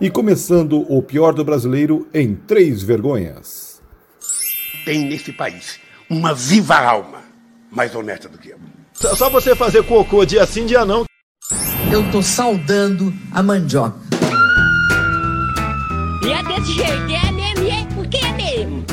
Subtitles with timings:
[0.00, 3.82] E começando o pior do brasileiro em três vergonhas.
[4.82, 7.22] Tem nesse país uma viva alma
[7.70, 8.58] mais honesta do que eu.
[8.94, 11.04] Só você fazer cocô dia sim, dia não.
[11.92, 13.98] Eu tô saudando a mandioca.
[16.24, 18.84] E é desse jeito, é mesmo, é porque é mesmo.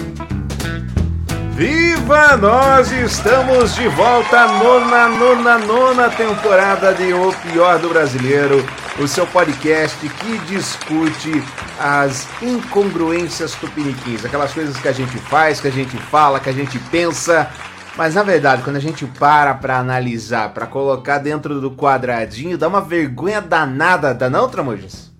[1.55, 2.35] Viva!
[2.35, 8.65] Nós estamos de volta, nona, nona, nona temporada de O Pior do Brasileiro
[8.99, 11.43] o seu podcast que discute
[11.79, 16.53] as incongruências tupiniquins, aquelas coisas que a gente faz, que a gente fala, que a
[16.53, 17.47] gente pensa,
[17.95, 22.67] mas na verdade, quando a gente para para analisar, para colocar dentro do quadradinho, dá
[22.67, 25.11] uma vergonha danada, dá não, Tramujas?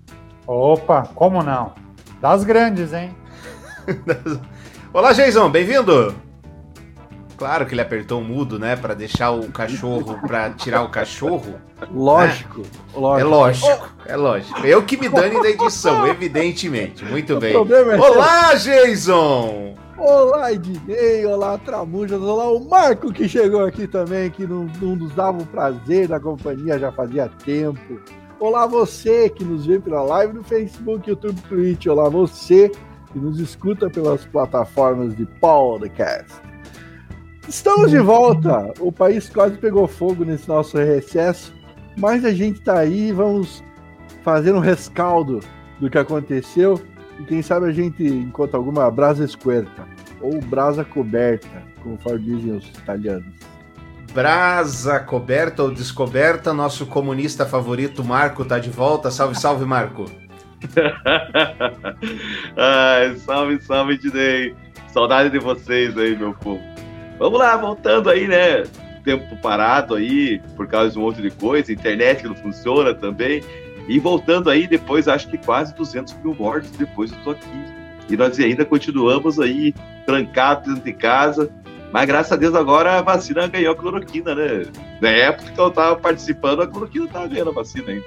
[0.47, 1.73] Opa, como não?
[2.19, 3.16] Das grandes, hein?
[4.91, 6.27] Olá, Jason, bem-vindo!
[7.37, 8.75] Claro que ele apertou o mudo, né?
[8.75, 11.55] Para deixar o cachorro, para tirar o cachorro.
[11.93, 12.67] Lógico, né?
[12.95, 13.19] lógico.
[13.19, 14.59] É lógico, é lógico.
[14.65, 17.05] Eu que me dane da edição, evidentemente.
[17.05, 17.53] Muito bem.
[17.53, 17.57] É
[17.99, 19.75] olá, Jason!
[19.99, 25.13] Olá, Ednei, olá, Tramujas, olá, o Marco que chegou aqui também, que não, não nos
[25.13, 27.99] dava o prazer da companhia já fazia tempo.
[28.39, 31.88] Olá, você que nos vê pela live no Facebook, YouTube, Twitch.
[31.88, 32.72] Olá, você
[33.11, 36.47] que nos escuta pelas plataformas de podcast.
[37.48, 38.73] Estamos de volta.
[38.80, 41.53] O país quase pegou fogo nesse nosso recesso,
[41.98, 43.64] mas a gente tá aí, vamos
[44.22, 45.40] fazer um rescaldo
[45.80, 46.81] do que aconteceu
[47.20, 49.88] e quem sabe a gente encontra alguma brasa esquerta
[50.20, 53.34] ou brasa coberta, conforme dizem os italianos.
[54.14, 59.09] Brasa coberta ou descoberta, nosso comunista favorito Marco tá de volta.
[59.09, 60.06] Salve, salve, Marco.
[62.58, 64.56] Ai, salve, salve, Dinei.
[64.88, 66.77] Saudade de vocês aí, meu povo.
[67.17, 68.63] Vamos lá, voltando aí, né?
[69.03, 73.43] Tempo parado aí, por causa de um monte de coisa, internet que não funciona também.
[73.87, 77.47] E voltando aí, depois, acho que quase 200 mil mortos depois eu tô aqui.
[78.09, 79.73] E nós ainda continuamos aí,
[80.05, 81.49] trancados dentro de casa.
[81.91, 84.66] Mas graças a Deus agora a vacina ganhou a cloroquina, né?
[85.01, 88.06] Na época que eu tava participando, a cloroquina tava ganhando a vacina ainda.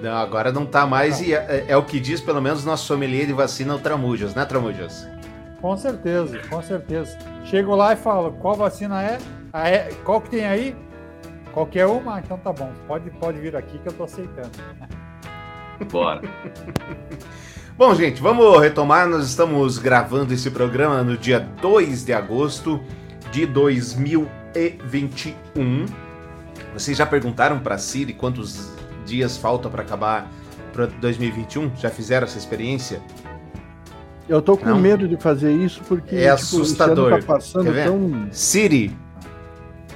[0.00, 3.26] Não, agora não tá mais, e é, é, o que diz pelo menos nosso sommelier
[3.26, 5.08] de vacina, o Tramujas, né, Tramujas?
[5.62, 7.16] Com certeza, com certeza.
[7.44, 9.18] Chego lá e falo, qual vacina é?
[9.52, 10.74] Ah, é qual que tem aí?
[11.52, 12.18] Qualquer uma?
[12.18, 12.72] então tá bom.
[12.88, 14.50] Pode, pode vir aqui que eu tô aceitando.
[15.90, 16.20] Bora.
[17.78, 19.08] bom, gente, vamos retomar.
[19.08, 22.82] Nós estamos gravando esse programa no dia 2 de agosto
[23.30, 25.86] de 2021.
[26.74, 28.68] Vocês já perguntaram para Siri quantos
[29.06, 30.28] dias falta para acabar
[30.72, 31.76] para 2021?
[31.76, 33.00] Já fizeram essa experiência?
[34.32, 34.78] Eu tô com não.
[34.78, 37.20] medo de fazer isso porque é tipo, assustador.
[37.20, 38.28] Tá passando tão...
[38.30, 38.96] Siri.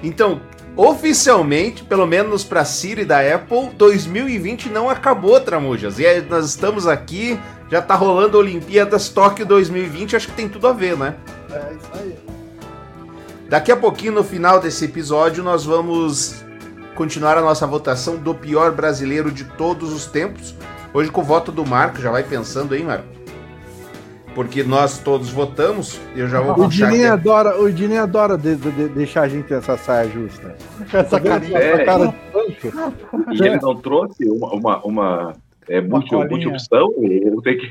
[0.02, 0.42] Então,
[0.76, 5.98] oficialmente, pelo menos para Siri da Apple, 2020 não acabou, Tramujas.
[5.98, 10.68] E aí, nós estamos aqui, já tá rolando Olimpíadas Tóquio 2020, acho que tem tudo
[10.68, 11.14] a ver, né?
[11.50, 12.14] É, isso aí.
[13.48, 16.44] Daqui a pouquinho, no final desse episódio, nós vamos
[16.94, 20.54] continuar a nossa votação do pior brasileiro de todos os tempos.
[20.92, 23.15] Hoje com o voto do Marco, já vai pensando aí, Marco?
[24.36, 28.70] Porque nós todos votamos, eu já vou o Dinei adora O Dinei adora de, de,
[28.70, 30.54] de deixar a gente essa saia justa.
[30.92, 35.32] Essa carinha, é, cara de E ele não trouxe uma, uma, uma
[35.66, 36.92] é, multi, multi-opção?
[37.00, 37.70] Eu tenho que...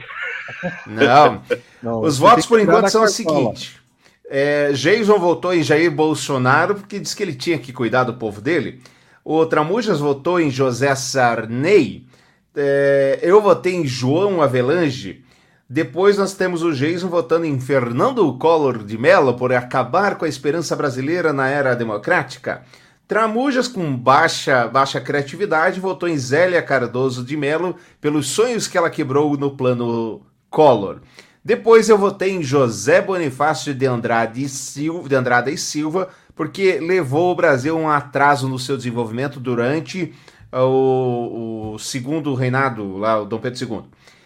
[0.88, 1.44] Não.
[1.84, 3.80] não Os votos, por enquanto, são o seguinte.
[4.28, 8.42] É, Jason votou em Jair Bolsonaro porque disse que ele tinha que cuidar do povo
[8.42, 8.82] dele.
[9.24, 12.08] O Tramujas votou em José Sarney.
[12.56, 15.24] É, eu votei em João Avelange
[15.70, 20.30] depois nós temos o Jason votando em Fernando Collor de Mello por acabar com a
[20.30, 22.64] esperança brasileira na era democrática.
[23.08, 28.90] Tramujas, com baixa, baixa criatividade, votou em Zélia Cardoso de Mello pelos sonhos que ela
[28.90, 31.02] quebrou no plano Collor.
[31.44, 36.80] Depois eu votei em José Bonifácio de Andrade e Silva, de Andrade e Silva porque
[36.80, 40.14] levou o Brasil a um atraso no seu desenvolvimento durante
[40.52, 43.84] o, o segundo reinado, lá, o Dom Pedro II.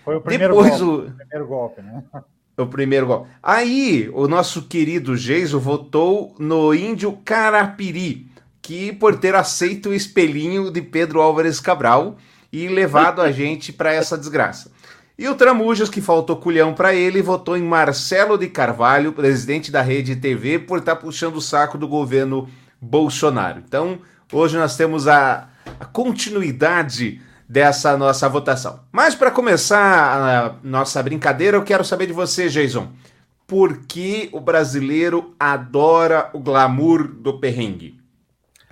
[0.10, 1.08] Foi o primeiro Depois golpe, o...
[1.08, 2.04] o primeiro golpe, né?
[2.58, 3.30] O primeiro golpe.
[3.42, 8.28] Aí, o nosso querido Geiso votou no índio Carapiri,
[8.62, 12.18] que por ter aceito o espelhinho de Pedro Álvares Cabral
[12.52, 14.72] e levado a gente para essa desgraça.
[15.18, 19.82] E o Tramujas, que faltou culhão para ele, votou em Marcelo de Carvalho, presidente da
[19.82, 22.50] Rede TV, por estar tá puxando o saco do governo
[22.82, 23.62] Bolsonaro.
[23.66, 24.00] Então,
[24.34, 25.48] hoje nós temos a,
[25.80, 28.82] a continuidade dessa nossa votação.
[28.92, 32.90] Mas para começar a nossa brincadeira, eu quero saber de você, Jason.
[33.48, 38.00] Por que o brasileiro adora o glamour do perrengue?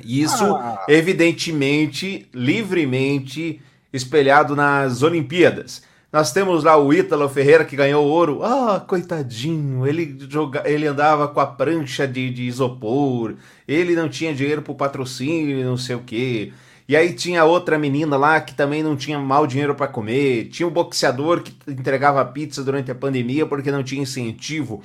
[0.06, 0.86] Isso, ah.
[0.88, 3.60] evidentemente, livremente
[3.92, 5.82] espelhado nas Olimpíadas.
[6.14, 8.44] Nós temos lá o Ítalo Ferreira que ganhou ouro.
[8.44, 13.34] Ah, coitadinho, ele, joga, ele andava com a prancha de, de isopor,
[13.68, 16.54] ele não tinha dinheiro pro patrocínio, não sei o quê.
[16.88, 20.46] E aí tinha outra menina lá que também não tinha mal dinheiro para comer.
[20.46, 24.82] Tinha um boxeador que entregava pizza durante a pandemia porque não tinha incentivo.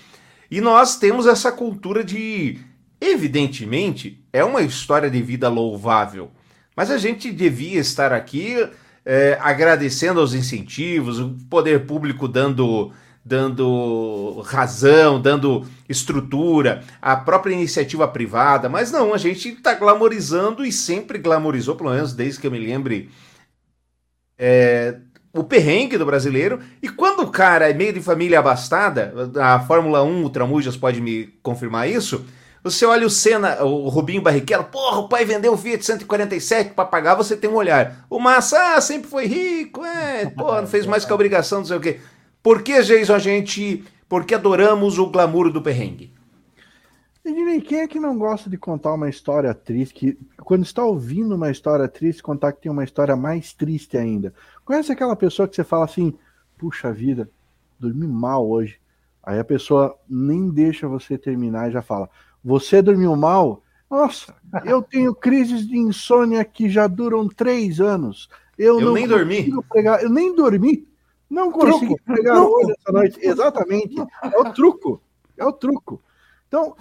[0.51, 2.59] E nós temos essa cultura de.
[3.01, 6.31] Evidentemente, é uma história de vida louvável.
[6.77, 8.57] Mas a gente devia estar aqui
[9.05, 12.93] é, agradecendo aos incentivos, o poder público dando,
[13.25, 20.73] dando razão, dando estrutura, a própria iniciativa privada, mas não, a gente está glamorizando e
[20.73, 23.11] sempre glamorizou, pelo menos desde que eu me lembre,
[24.37, 24.97] é,
[25.33, 26.61] o perrengue do brasileiro.
[26.83, 31.01] E quando o cara é meio de família abastada, a Fórmula 1, o Tramujas pode
[31.01, 32.25] me confirmar isso
[32.65, 36.85] você olha o Senna, o Rubinho Barrichello, porra, o pai vendeu o Fiat 147 para
[36.85, 38.07] pagar, você tem um olhar.
[38.09, 41.67] O Massa, ah, sempre foi rico, é, porra, não fez mais que a obrigação, não
[41.67, 42.01] sei o quê.
[42.43, 46.13] Por que, Jason, a gente, por que adoramos o glamour do perrengue?
[47.25, 49.95] E quem é que não gosta de contar uma história triste?
[49.95, 54.35] Que, quando está ouvindo uma história triste, contar que tem uma história mais triste ainda.
[54.65, 56.15] Conhece aquela pessoa que você fala assim,
[56.59, 57.31] puxa vida,
[57.79, 58.81] dormi mal hoje.
[59.23, 62.11] Aí a pessoa nem deixa você terminar e já fala,
[62.43, 63.63] você dormiu mal?
[63.89, 64.35] Nossa,
[64.65, 68.29] eu tenho crises de insônia que já duram três anos.
[68.59, 69.53] Eu, eu nem dormi.
[69.69, 70.89] Pregar, eu nem dormi.
[71.33, 72.05] Não consegui truco.
[72.05, 72.53] pregar truco.
[72.53, 73.19] hoje essa noite.
[73.23, 73.95] Exatamente.
[74.23, 75.03] É o truco.
[75.39, 76.03] É o truco.
[76.47, 76.77] Então,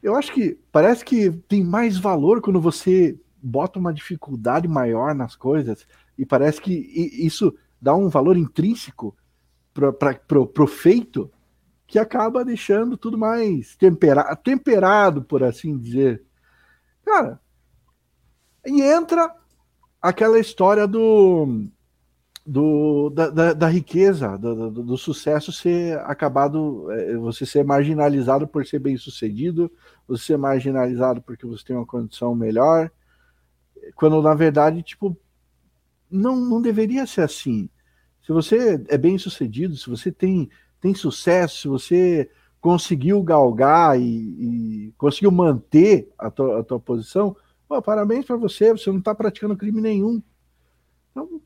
[0.00, 5.34] eu acho que parece que tem mais valor quando você bota uma dificuldade maior nas
[5.34, 5.84] coisas
[6.16, 7.52] e parece que isso
[7.82, 9.16] dá um valor intrínseco
[9.74, 11.28] para o feito
[11.84, 16.22] que acaba deixando tudo mais tempera temperado, por assim dizer.
[17.04, 17.40] Cara,
[18.64, 19.34] e entra
[20.00, 21.68] aquela história do,
[22.48, 28.48] do da, da, da riqueza, do, do, do, sucesso ser acabado, é, você ser marginalizado
[28.48, 29.70] por ser bem sucedido,
[30.06, 32.90] você ser marginalizado porque você tem uma condição melhor,
[33.94, 35.14] quando na verdade, tipo,
[36.10, 37.68] não, não deveria ser assim.
[38.24, 40.48] Se você é bem sucedido, se você tem
[40.80, 42.30] tem sucesso, se você
[42.62, 47.36] conseguiu galgar e, e conseguiu manter a tua, a tua posição,
[47.68, 50.22] pô, parabéns para você, você não está praticando crime nenhum.
[51.10, 51.42] Então,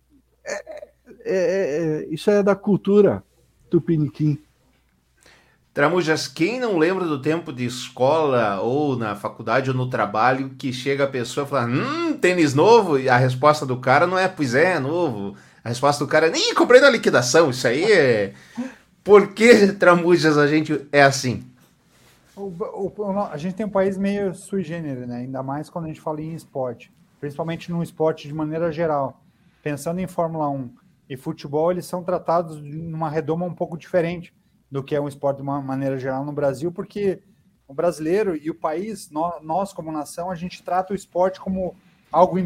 [0.47, 0.92] é,
[1.25, 3.23] é, é, é, isso é da cultura
[3.71, 4.39] tupiniquim.
[5.73, 10.71] Tramujas, quem não lembra do tempo de escola ou na faculdade ou no trabalho que
[10.71, 12.99] chega a pessoa e fala, hum, tênis novo?
[12.99, 15.35] E a resposta do cara não é, pois é, novo.
[15.65, 18.35] A resposta do cara é, nem comprei na liquidação, isso aí é...
[19.03, 21.43] Por que Tramujas a gente é assim?
[22.37, 22.93] O, o,
[23.31, 25.19] a gente tem um país meio sui generis, né?
[25.19, 29.21] Ainda mais quando a gente fala em esporte, principalmente no esporte de maneira geral.
[29.63, 30.82] Pensando em Fórmula 1
[31.13, 34.35] e futebol, eles são tratados numa redoma um pouco diferente
[34.71, 37.23] do que é um esporte de uma maneira geral no Brasil, porque
[37.69, 41.77] o brasileiro e o país, nós, como nação, a gente trata o esporte como
[42.11, 42.39] algo,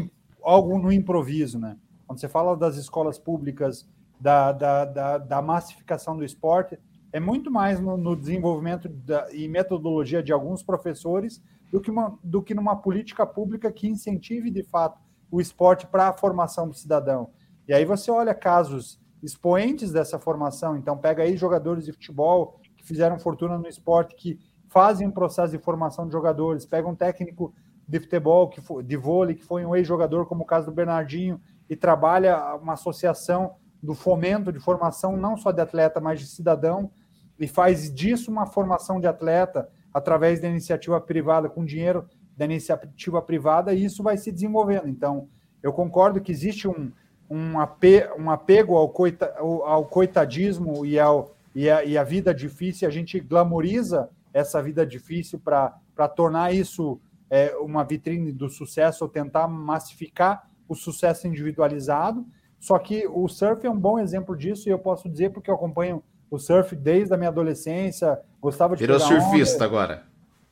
[0.43, 1.77] algo no improviso, né?
[2.05, 3.87] Quando você fala das escolas públicas
[4.19, 6.77] da, da, da, da massificação do esporte
[7.13, 11.41] é muito mais no, no desenvolvimento da, e metodologia de alguns professores
[11.71, 14.99] do que, uma, do que numa política pública que incentive de fato
[15.31, 17.29] o esporte para a formação do cidadão.
[17.67, 22.85] E aí você olha casos expoentes dessa formação, então pega aí jogadores de futebol que
[22.85, 27.53] fizeram fortuna no esporte, que fazem um processo de formação de jogadores, pega um técnico
[27.87, 31.41] de futebol, que foi, de vôlei, que foi um ex-jogador, como o caso do Bernardinho,
[31.69, 36.91] e trabalha uma associação do fomento de formação não só de atleta, mas de cidadão,
[37.39, 43.21] e faz disso uma formação de atleta através da iniciativa privada, com dinheiro da iniciativa
[43.21, 44.87] privada, e isso vai se desenvolvendo.
[44.87, 45.27] Então,
[45.63, 46.91] eu concordo que existe um,
[47.29, 52.33] um, ape, um apego ao, coita, ao coitadismo e, ao, e, a, e a vida
[52.33, 59.03] difícil, a gente glamoriza essa vida difícil para tornar isso é, uma vitrine do sucesso
[59.03, 62.25] ou tentar massificar o sucesso individualizado,
[62.59, 65.55] só que o surf é um bom exemplo disso e eu posso dizer porque eu
[65.55, 70.03] acompanho o surf desde a minha adolescência, gostava de Virou surfista onda, agora.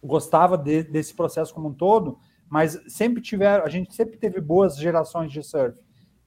[0.01, 2.17] Gostava de, desse processo como um todo,
[2.49, 5.77] mas sempre tiveram, a gente sempre teve boas gerações de surf.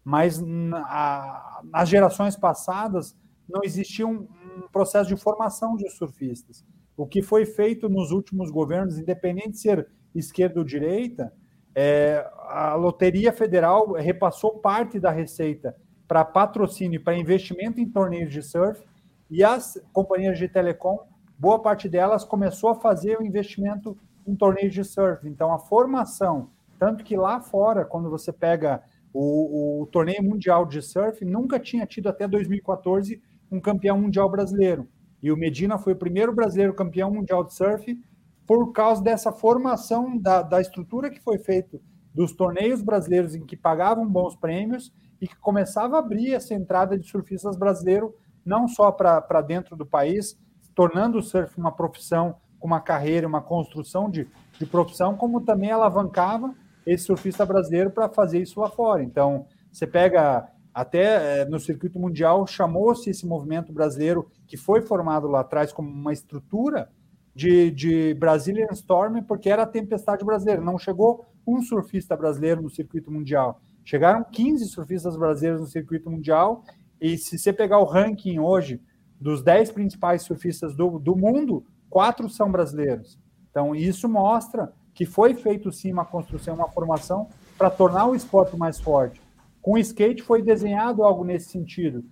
[0.09, 3.15] Mas na, nas gerações passadas
[3.47, 6.65] não existia um, um processo de formação de surfistas.
[6.97, 11.31] O que foi feito nos últimos governos, independente de ser esquerda ou direita,
[11.75, 15.77] é, a Loteria Federal repassou parte da receita
[16.09, 18.83] para patrocínio, para investimento em torneios de surf,
[19.31, 21.01] e as companhias de telecom,
[21.39, 23.95] boa parte delas começou a fazer o investimento
[24.27, 25.29] em torneios de surf.
[25.29, 26.49] Então, a formação,
[26.79, 31.87] tanto que lá fora, quando você pega O, o, torneio mundial de surf nunca tinha
[31.87, 34.87] tido até 2014 um campeão mundial brasileiro.
[35.23, 37.99] E o Medina foi o primeiro brasileiro campeão mundial de surf
[38.47, 41.81] por causa dessa formação da, da estrutura que foi feita
[42.15, 46.99] dos torneios brasileiros em que pagavam bons prêmios e que começava a abrir essa entrada
[46.99, 48.13] de surfistas brasileiros
[48.45, 50.39] não só para dentro do país,
[50.75, 54.27] tornando o surf uma profissão, uma carreira, uma construção de,
[54.59, 56.55] de profissão, como também alavancava
[56.89, 59.03] esse surfista brasileiro para fazer isso lá fora.
[59.03, 65.27] Então, você pega até é, no circuito mundial, chamou-se esse movimento brasileiro que foi formado
[65.27, 66.91] lá atrás como uma estrutura
[67.35, 70.63] de, de Brazilian Storm, porque era a tempestade brasileira.
[70.63, 73.61] Não chegou um surfista brasileiro no circuito mundial.
[73.85, 76.65] Chegaram 15 surfistas brasileiros no circuito mundial,
[77.01, 78.81] e se você pegar o ranking hoje
[79.21, 83.19] dos 10 principais surfistas do, do mundo, quatro são brasileiros.
[83.51, 88.57] Então, isso mostra que foi feito sim uma construção, uma formação para tornar o esporte
[88.57, 89.23] mais forte.
[89.63, 92.05] Com o skate foi desenhado algo nesse sentido.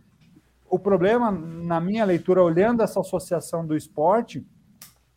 [0.70, 4.46] O problema, na minha leitura, olhando essa associação do esporte,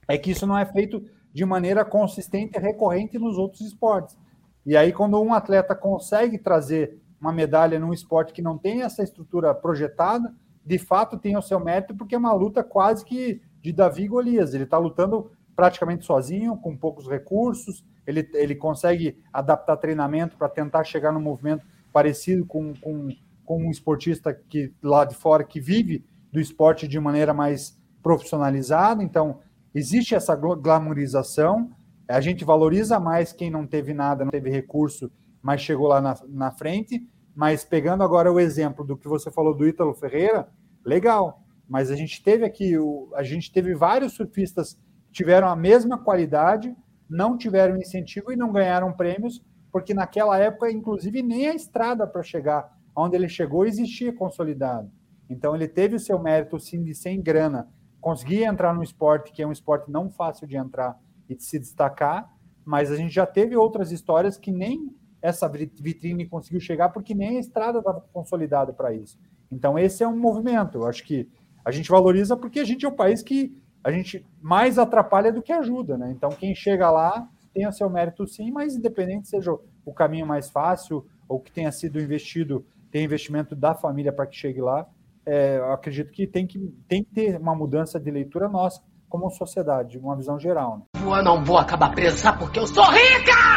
[0.07, 4.17] é que isso não é feito de maneira consistente e recorrente nos outros esportes.
[4.65, 9.03] E aí, quando um atleta consegue trazer uma medalha num esporte que não tem essa
[9.03, 10.33] estrutura projetada,
[10.65, 14.55] de fato tem o seu mérito, porque é uma luta quase que de Davi Golias.
[14.55, 15.29] Ele está lutando
[15.59, 21.65] praticamente sozinho, com poucos recursos, ele, ele consegue adaptar treinamento para tentar chegar no movimento
[21.91, 23.09] parecido com, com,
[23.43, 29.03] com um esportista que lá de fora que vive do esporte de maneira mais profissionalizada.
[29.03, 29.39] Então,
[29.75, 31.69] existe essa glamorização.
[32.07, 35.11] A gente valoriza mais quem não teve nada, não teve recurso,
[35.41, 37.05] mas chegou lá na, na frente.
[37.35, 40.47] Mas pegando agora o exemplo do que você falou do Ítalo Ferreira,
[40.85, 41.43] legal.
[41.67, 44.79] Mas a gente teve aqui, o, a gente teve vários surfistas
[45.11, 46.75] tiveram a mesma qualidade,
[47.09, 52.23] não tiveram incentivo e não ganharam prêmios, porque naquela época, inclusive, nem a estrada para
[52.23, 54.91] chegar onde ele chegou existia consolidado.
[55.29, 57.67] Então, ele teve o seu mérito, sim, de sem grana,
[58.01, 61.59] conseguir entrar no esporte, que é um esporte não fácil de entrar e de se
[61.59, 62.33] destacar,
[62.65, 67.37] mas a gente já teve outras histórias que nem essa vitrine conseguiu chegar, porque nem
[67.37, 69.19] a estrada estava consolidada para isso.
[69.51, 70.77] Então, esse é um movimento.
[70.77, 71.29] Eu acho que
[71.63, 75.41] a gente valoriza porque a gente é um país que a gente mais atrapalha do
[75.41, 76.11] que ajuda, né?
[76.11, 79.51] Então, quem chega lá tem o seu mérito sim, mas independente seja
[79.85, 84.35] o caminho mais fácil ou que tenha sido investido, tem investimento da família para que
[84.35, 84.87] chegue lá,
[85.25, 89.29] é, eu acredito que tem, que tem que ter uma mudança de leitura nossa como
[89.29, 90.77] sociedade, uma visão geral.
[90.77, 91.01] Né?
[91.01, 93.48] Eu não vou acabar presa porque eu sou rica!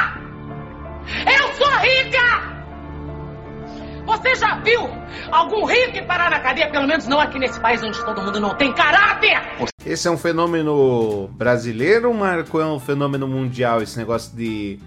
[4.65, 4.89] Viu
[5.31, 6.71] algum rico parar na cadeia?
[6.71, 9.41] Pelo menos não aqui nesse país onde todo mundo não tem caráter.
[9.85, 12.61] Esse é um fenômeno brasileiro, Marco?
[12.61, 14.79] É um fenômeno mundial esse negócio de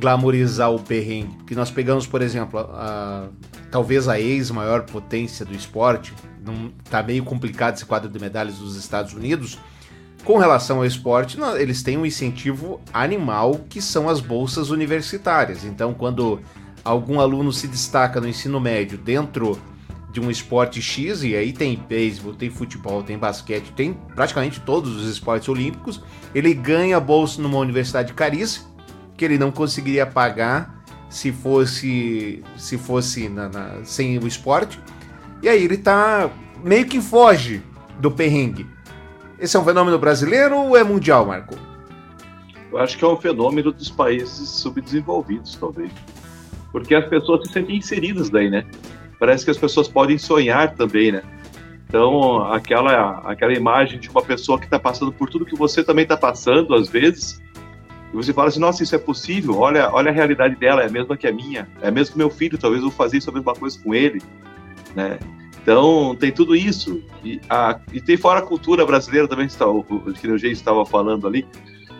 [0.00, 1.36] glamorizar o perrengue?
[1.36, 3.28] Porque nós pegamos, por exemplo, a, a,
[3.70, 8.76] talvez a ex-maior potência do esporte, não, tá meio complicado esse quadro de medalhas dos
[8.76, 9.58] Estados Unidos.
[10.24, 15.64] Com relação ao esporte, eles têm um incentivo animal que são as bolsas universitárias.
[15.64, 16.40] Então, quando
[16.84, 19.58] algum aluno se destaca no ensino médio dentro
[20.12, 24.94] de um esporte X, e aí tem beisebol, tem futebol, tem basquete, tem praticamente todos
[24.94, 26.00] os esportes olímpicos,
[26.32, 28.66] ele ganha bolsa numa universidade caríssima,
[29.16, 34.80] que ele não conseguiria pagar se fosse se fosse na, na, sem o esporte.
[35.42, 36.30] E aí ele tá
[36.62, 37.60] meio que foge
[37.98, 38.66] do perrengue.
[39.38, 41.56] Esse é um fenômeno brasileiro ou é mundial, Marco?
[42.70, 45.90] Eu acho que é um fenômeno dos países subdesenvolvidos, talvez
[46.74, 48.64] porque as pessoas se sentem inseridas daí, né?
[49.20, 51.22] Parece que as pessoas podem sonhar também, né?
[51.86, 56.02] Então, aquela, aquela imagem de uma pessoa que está passando por tudo que você também
[56.02, 57.40] está passando, às vezes,
[58.12, 60.90] e você fala assim, nossa, isso é possível, olha, olha a realidade dela, é a
[60.90, 63.30] mesma que a minha, é a mesma que meu filho, talvez eu vou fazer isso
[63.30, 64.20] a mesma coisa com ele,
[64.96, 65.20] né?
[65.62, 67.00] Então, tem tudo isso.
[67.24, 71.24] E, a, e tem fora a cultura brasileira também, que, está, o, que estava falando
[71.28, 71.46] ali,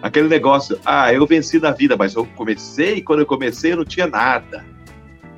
[0.05, 3.87] aquele negócio, ah, eu venci na vida, mas eu comecei, quando eu comecei eu não
[3.87, 4.63] tinha nada,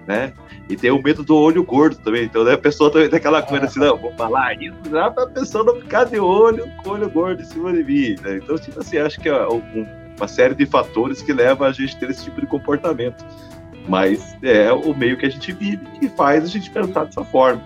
[0.09, 0.33] né?
[0.69, 3.41] E tem o medo do olho gordo também, então né, a pessoa também tem aquela
[3.43, 6.93] coisa assim, não, vou falar isso já pra pessoa não ficar de olho com o
[6.95, 8.41] olho gordo em cima de mim, né?
[8.43, 11.95] Então, tipo assim, acho que é um, uma série de fatores que leva a gente
[11.95, 13.25] a ter esse tipo de comportamento.
[13.89, 17.63] Mas é o meio que a gente vive que faz a gente pensar dessa forma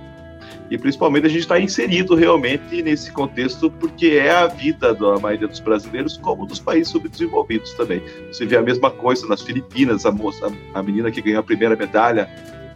[0.70, 5.48] e principalmente a gente está inserido realmente nesse contexto porque é a vida da maioria
[5.48, 8.00] dos brasileiros como dos países subdesenvolvidos também.
[8.28, 11.74] Você vê a mesma coisa nas Filipinas, a moça, a menina que ganhou a primeira
[11.74, 12.30] medalha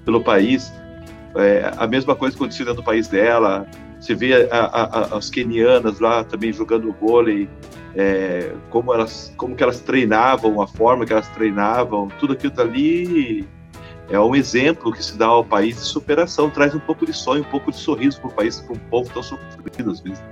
[0.04, 0.72] pelo país,
[1.36, 3.66] é, a mesma coisa aconteceu dentro do país dela.
[4.00, 7.48] Você vê a, a, as quenianas lá também jogando vôlei,
[7.94, 13.46] é, como elas, como que elas treinavam, a forma que elas treinavam, tudo aquilo dali
[14.08, 17.42] é um exemplo que se dá ao país de superação, traz um pouco de sonho,
[17.42, 20.22] um pouco de sorriso para o país, para um povo tão sofrido às vezes.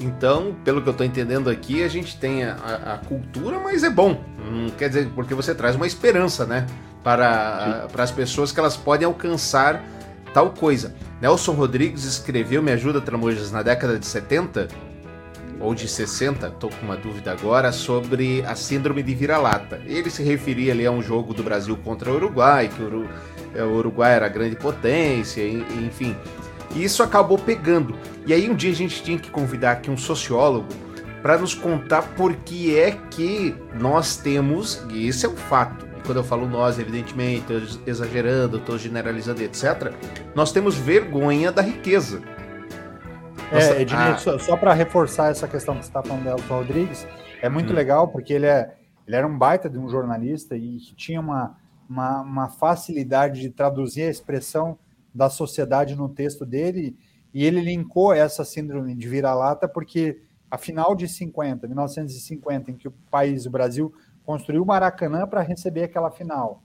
[0.00, 3.90] Então, pelo que eu estou entendendo aqui, a gente tem a, a, cultura, mas é
[3.90, 4.22] bom.
[4.50, 6.66] Não quer dizer, porque você traz uma esperança, né?
[7.04, 9.82] Para, para as pessoas que elas podem alcançar
[10.32, 10.94] tal coisa.
[11.20, 14.68] Nelson Rodrigues escreveu Me Ajuda Tramojas na década de 70
[15.60, 19.80] ou de 60, estou com uma dúvida agora, sobre a síndrome de vira-lata.
[19.84, 23.06] Ele se referia ali a um jogo do Brasil contra o Uruguai, que o,
[23.54, 26.16] é, Uruguai era grande potência, enfim.
[26.74, 27.94] E isso acabou pegando.
[28.26, 30.68] E aí um dia a gente tinha que convidar aqui um sociólogo
[31.22, 36.02] para nos contar por que é que nós temos, e esse é um fato, e
[36.06, 39.92] quando eu falo nós, evidentemente, estou exagerando, estou generalizando, etc.,
[40.34, 42.22] nós temos vergonha da riqueza.
[43.52, 44.16] É, Ednei, ah.
[44.16, 47.06] só, só para reforçar essa questão que você está falando do Elton Rodrigues,
[47.42, 47.76] é muito hum.
[47.76, 48.76] legal porque ele, é,
[49.06, 51.56] ele era um baita de um jornalista e tinha uma,
[51.88, 54.78] uma, uma facilidade de traduzir a expressão
[55.12, 56.96] da sociedade no texto dele,
[57.34, 62.86] e ele linkou essa síndrome de vira-lata porque a final de 50, 1950, em que
[62.86, 63.92] o país, o Brasil,
[64.24, 66.62] construiu o Maracanã para receber aquela final.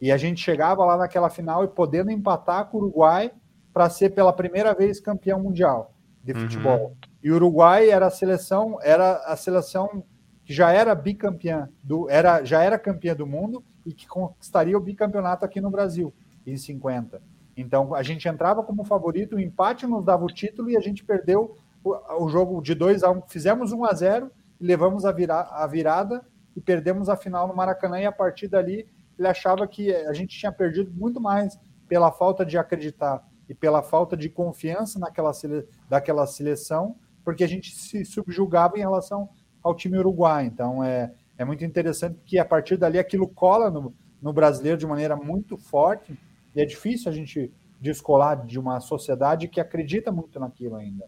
[0.00, 3.30] E a gente chegava lá naquela final e podendo empatar com o Uruguai
[3.72, 5.95] para ser pela primeira vez campeão mundial
[6.26, 6.40] de uhum.
[6.40, 6.86] futebol.
[6.86, 6.94] Uhum.
[7.22, 10.04] E o Uruguai era a seleção, era a seleção
[10.44, 14.80] que já era bicampeã do, era já era campeã do mundo e que conquistaria o
[14.80, 16.12] bicampeonato aqui no Brasil
[16.46, 17.20] em 50.
[17.56, 21.04] Então a gente entrava como favorito, o empate nos dava o título e a gente
[21.04, 23.22] perdeu o, o jogo de 2 a 1, um.
[23.26, 24.30] fizemos 1 um a 0
[24.60, 28.48] e levamos a, vira, a virada e perdemos a final no Maracanã e a partir
[28.48, 28.86] dali
[29.18, 33.82] ele achava que a gente tinha perdido muito mais pela falta de acreditar e pela
[33.82, 39.28] falta de confiança naquela sele, daquela seleção, porque a gente se subjugava em relação
[39.62, 40.46] ao time uruguai.
[40.46, 44.86] Então é, é muito interessante que a partir dali aquilo cola no, no brasileiro de
[44.86, 46.18] maneira muito forte
[46.54, 51.06] e é difícil a gente descolar de uma sociedade que acredita muito naquilo ainda.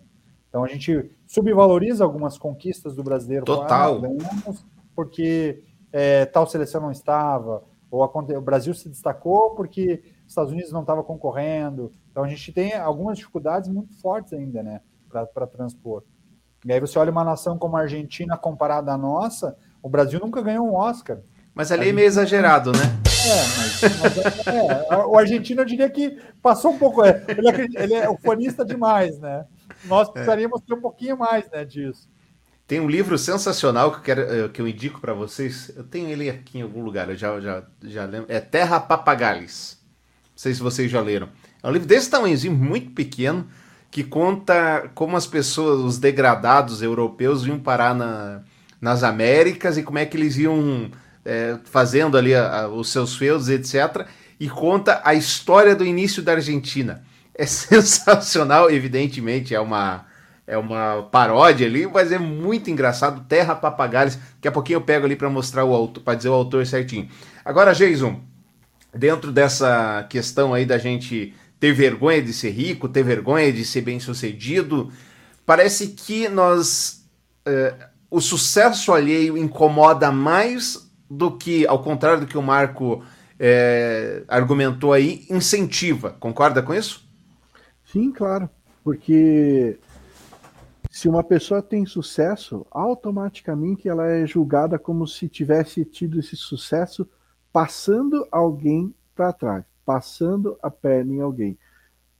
[0.49, 3.45] Então a gente subvaloriza algumas conquistas do brasileiro.
[3.45, 4.01] Total.
[4.05, 4.53] Ah,
[4.95, 10.73] porque é, tal seleção não estava, ou o Brasil se destacou porque os Estados Unidos
[10.73, 11.91] não estava concorrendo.
[12.11, 16.03] Então a gente tem algumas dificuldades muito fortes ainda, né, para transpor.
[16.65, 20.43] E aí você olha uma nação como a Argentina comparada à nossa, o Brasil nunca
[20.43, 21.19] ganhou um Oscar.
[21.55, 22.79] Mas ali é meio exagerado, né?
[23.27, 27.05] É, mas, mas é, o argentino eu diria que passou um pouco.
[27.05, 29.45] É, ele, é, ele é ufanista demais, né?
[29.85, 32.09] Nós precisaríamos ter um pouquinho mais né, disso.
[32.69, 35.73] Tem um livro sensacional que eu, quero, eh, que eu indico para vocês.
[35.75, 38.27] Eu tenho ele aqui em algum lugar, eu já, já, já lembro.
[38.29, 39.79] É Terra Papagales.
[40.25, 41.31] Não sei se vocês já leram.
[41.63, 43.49] É um livro desse tamanhozinho, muito pequeno,
[43.91, 48.43] que conta como as pessoas, os degradados europeus, iam parar na,
[48.79, 50.91] nas Américas e como é que eles iam
[51.25, 54.07] é, fazendo ali a, a, os seus feudos, etc.
[54.39, 57.03] E conta a história do início da Argentina.
[57.35, 60.05] É sensacional, evidentemente, é uma,
[60.49, 63.25] é uma paródia ali, mas é muito engraçado.
[63.29, 64.17] Terra Papagales.
[64.17, 67.07] Daqui a pouquinho eu pego ali para mostrar o autor, para dizer o autor certinho.
[67.45, 68.19] Agora, Jason,
[68.95, 73.83] dentro dessa questão aí da gente ter vergonha de ser rico, ter vergonha de ser
[73.83, 74.91] bem sucedido.
[75.45, 77.07] Parece que nós.
[77.45, 77.75] É,
[78.11, 83.05] o sucesso alheio incomoda mais do que, ao contrário do que o Marco
[83.39, 86.17] é, argumentou aí, incentiva.
[86.19, 87.07] Concorda com isso?
[87.85, 88.49] Sim, claro.
[88.83, 89.79] Porque
[90.99, 97.09] se uma pessoa tem sucesso, automaticamente ela é julgada como se tivesse tido esse sucesso
[97.53, 101.57] passando alguém para trás passando a perna em alguém.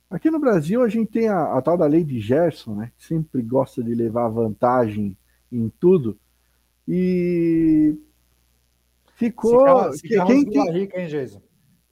[0.09, 2.91] Aqui no Brasil a gente tem a, a tal da lei de Gerson, né?
[2.97, 5.15] Que sempre gosta de levar vantagem
[5.51, 6.17] em tudo.
[6.87, 7.95] E
[9.15, 9.91] ficou.
[9.91, 10.71] Se se quem tem...
[10.71, 11.41] rica, hein, Jason?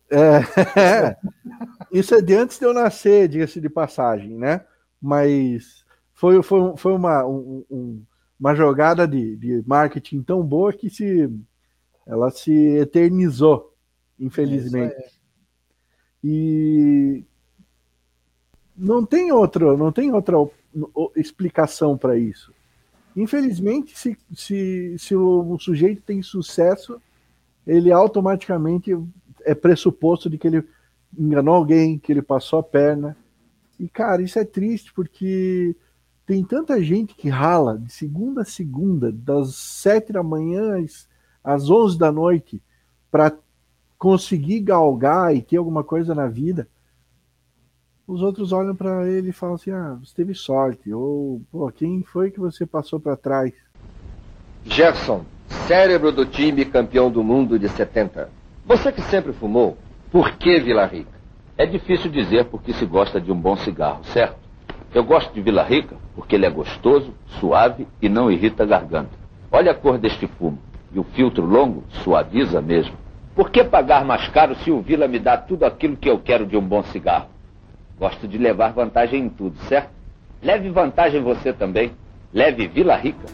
[0.10, 0.38] É,
[0.80, 1.18] é,
[1.92, 4.66] isso é de antes de eu nascer, diga-se de passagem, né?
[5.00, 5.86] Mas
[6.18, 8.04] foi, foi, foi uma, um, um,
[8.40, 11.32] uma jogada de, de marketing tão boa que se
[12.08, 13.72] ela se eternizou,
[14.20, 14.96] infelizmente.
[14.96, 15.10] É
[16.24, 17.24] e
[18.76, 20.36] não tem outra, não tem outra
[21.16, 22.52] explicação para isso.
[23.16, 27.00] Infelizmente, se, se, se o, sujeito tem sucesso,
[27.66, 28.92] ele automaticamente
[29.46, 30.68] é pressuposto de que ele
[31.16, 33.16] enganou alguém, que ele passou a perna.
[33.80, 35.76] E, cara, isso é triste porque
[36.28, 40.86] tem tanta gente que rala de segunda a segunda, das sete da manhã
[41.42, 42.62] às onze da noite,
[43.10, 43.34] para
[43.98, 46.68] conseguir galgar e ter alguma coisa na vida,
[48.06, 52.04] os outros olham para ele e falam assim: ah, você teve sorte, ou pô, quem
[52.04, 53.54] foi que você passou para trás?
[54.66, 55.26] Jefferson,
[55.66, 58.30] cérebro do time campeão do mundo de 70.
[58.66, 59.78] Você que sempre fumou,
[60.12, 61.18] Por que Vila Rica?
[61.58, 64.47] É difícil dizer porque se gosta de um bom cigarro, certo?
[64.98, 69.12] Eu gosto de Vila Rica porque ele é gostoso, suave e não irrita a garganta.
[69.52, 70.58] Olha a cor deste fumo.
[70.92, 72.96] E o filtro longo suaviza mesmo.
[73.36, 76.48] Por que pagar mais caro se o Vila me dá tudo aquilo que eu quero
[76.48, 77.28] de um bom cigarro?
[78.00, 79.92] Gosto de levar vantagem em tudo, certo?
[80.42, 81.92] Leve vantagem você também.
[82.34, 83.28] Leve Vila Rica.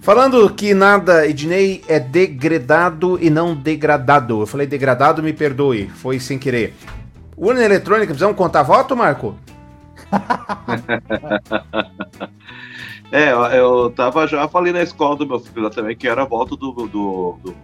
[0.00, 4.42] Falando que nada, Ednei, é degradado e não degradado.
[4.42, 6.74] Eu falei degradado, me perdoe, foi sem querer.
[7.36, 9.34] Urna eletrônica, precisamos contar voto, Marco?
[13.12, 16.56] É, eu tava já falei na escola do meu filho lá também que era voto
[16.56, 17.54] do, do, do, do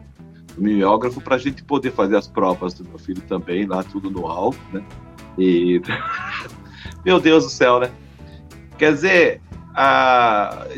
[0.56, 4.58] mimeógrafo pra gente poder fazer as provas do meu filho também, lá tudo no alto,
[4.72, 4.84] né?
[5.38, 5.80] E.
[7.04, 7.90] meu Deus do céu, né?
[8.78, 9.40] Quer dizer,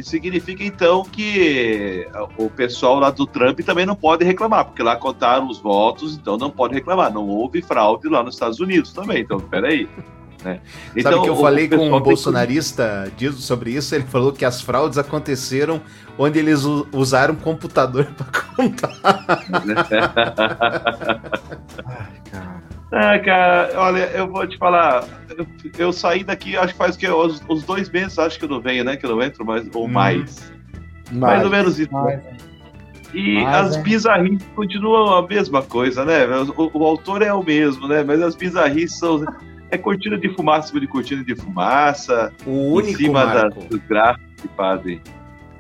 [0.02, 5.48] significa então que o pessoal lá do Trump também não pode reclamar, porque lá contaram
[5.48, 7.12] os votos, então não pode reclamar.
[7.12, 9.88] Não houve fraude lá nos Estados Unidos também, então peraí.
[10.46, 10.60] Né?
[10.94, 13.32] Então, Sabe que eu falei com um bolsonarista que...
[13.32, 13.92] sobre isso?
[13.92, 15.82] Ele falou que as fraudes aconteceram
[16.16, 18.96] onde eles usaram computador para contar.
[21.84, 22.62] Ai, cara.
[22.92, 25.04] Ah, cara, olha, eu vou te falar.
[25.36, 25.44] Eu,
[25.76, 28.60] eu saí daqui, acho que faz que os, os, dois meses, acho que eu não
[28.60, 28.96] venho, né?
[28.96, 29.88] Que eu não entro mais, ou hum.
[29.88, 30.52] mais.
[31.10, 31.18] mais.
[31.18, 31.92] Mais ou menos isso.
[31.92, 32.20] Mais,
[33.12, 36.24] e mais, as bizarrices continuam a mesma coisa, né?
[36.56, 38.04] O, o, autor é o mesmo, né?
[38.04, 39.24] Mas as bizarrices são.
[39.70, 42.32] É cortina de fumaça de cortina de fumaça.
[42.46, 45.00] O único, em cima da, dos gráficos que fazem.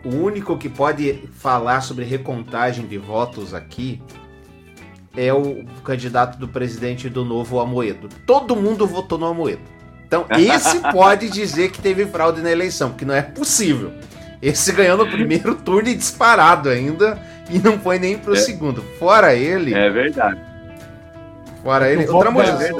[0.04, 4.00] O único que pode falar sobre recontagem de votos aqui
[5.16, 8.08] é o candidato do presidente do novo Amoedo.
[8.24, 9.62] Todo mundo votou no Amoedo.
[10.06, 13.92] Então, esse pode dizer que teve fraude na eleição, que não é possível.
[14.40, 18.36] Esse ganhou no primeiro turno e disparado ainda, e não foi nem pro é.
[18.36, 18.82] segundo.
[18.98, 19.74] Fora ele.
[19.74, 20.40] É verdade.
[21.64, 22.04] Fora ele.
[22.08, 22.72] O, Tramujas, é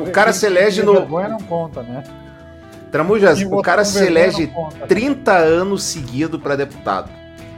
[0.00, 0.94] o cara se elege no.
[0.94, 2.02] Vergonha não conta, né?
[2.90, 4.50] Tramujas, o cara se elege
[4.88, 7.10] 30 anos seguido para deputado.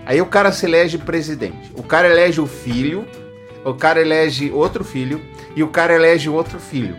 [0.07, 1.71] Aí o cara se elege presidente.
[1.77, 3.07] O cara elege o filho,
[3.65, 5.21] o cara elege outro filho
[5.55, 6.97] e o cara elege outro filho.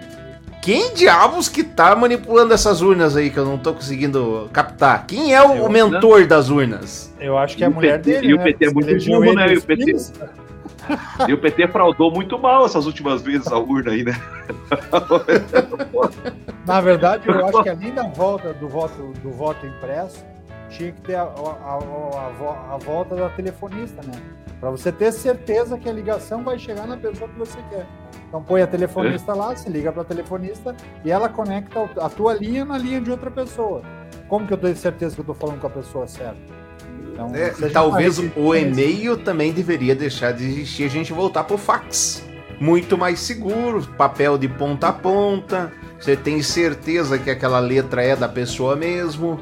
[0.61, 5.07] Quem diabos que tá manipulando essas urnas aí que eu não tô conseguindo captar?
[5.07, 7.13] Quem é o, eu, mentor das urnas?
[7.19, 8.27] Eu acho que é a mulher PT, dele.
[8.27, 8.71] E o PT né?
[8.71, 9.53] é muito burro, né?
[9.53, 9.95] E o PT,
[11.27, 14.13] e o PT fraudou muito mal essas últimas vezes a urna aí, né?
[16.65, 20.23] Na verdade, eu acho que além da volta do voto, do voto impresso,
[20.69, 24.13] tinha que ter a, a, a, a volta da telefonista, né?
[24.59, 27.87] Para você ter certeza que a ligação vai chegar na pessoa que você quer.
[28.27, 32.33] Então põe a telefonista lá, se liga para a telefonista e ela conecta a tua
[32.33, 33.81] linha na linha de outra pessoa.
[34.27, 36.58] Como que eu tenho certeza que eu estou falando com a pessoa certa?
[37.27, 41.57] Então, é, talvez o e-mail também deveria deixar de existir, a gente voltar para o
[41.57, 42.23] fax.
[42.59, 45.71] Muito mais seguro, papel de ponta a ponta.
[45.99, 49.39] Você tem certeza que aquela letra é da pessoa mesmo.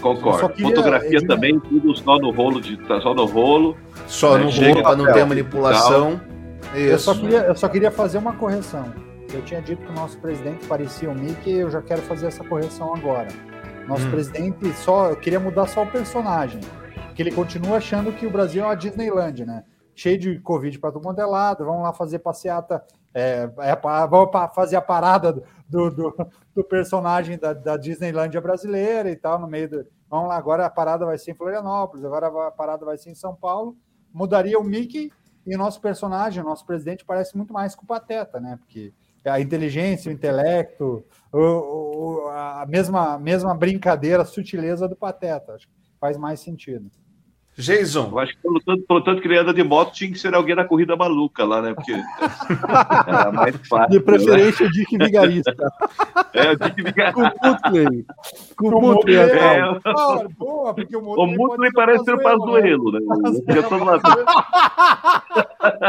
[0.00, 0.48] Concordo.
[0.50, 3.76] Queria, Fotografia também, tudo só no rolo de, só no rolo.
[4.06, 4.44] Só né?
[4.44, 6.20] no rolo para não ter manipulação.
[6.74, 8.92] Eu só, queria, eu só queria fazer uma correção.
[9.32, 12.44] Eu tinha dito que o nosso presidente parecia o Mickey, eu já quero fazer essa
[12.44, 13.28] correção agora.
[13.86, 14.10] Nosso hum.
[14.10, 16.60] presidente só, eu queria mudar só o personagem,
[17.20, 19.64] ele continua achando que o Brasil é uma Disneyland, né?
[19.94, 23.76] Cheio de Covid para todo mundo é lado, vamos lá fazer passeata, é, é,
[24.08, 25.32] vamos fazer a parada
[25.68, 26.14] do, do,
[26.54, 29.86] do personagem da, da Disneylândia brasileira e tal, no meio do.
[30.08, 33.14] Vamos lá, agora a parada vai ser em Florianópolis, agora a parada vai ser em
[33.14, 33.76] São Paulo.
[34.12, 35.12] Mudaria o Mickey
[35.46, 38.56] e o nosso personagem, o nosso presidente, parece muito mais com o Pateta, né?
[38.56, 38.92] Porque
[39.24, 45.54] a inteligência, o intelecto, o, o, a mesma, mesma brincadeira, a sutileza do Pateta.
[45.54, 46.90] Acho que faz mais sentido.
[47.56, 48.08] Jason.
[48.10, 50.34] Eu acho que pelo tanto, pelo tanto que ele anda de moto, tinha que ser
[50.34, 51.74] alguém da corrida maluca lá, né?
[51.74, 51.92] Porque
[53.06, 53.90] era mais fácil.
[53.90, 54.70] De preferência, né?
[54.70, 55.54] o Dick Vigarista.
[56.32, 57.34] É, o Dick Vigarista.
[57.40, 58.06] Com o Mutley.
[58.56, 62.92] Com o Mutley, é, ah, boa, porque o Mutley, o Mutley parece ser o Pazuelo,
[62.92, 63.00] né?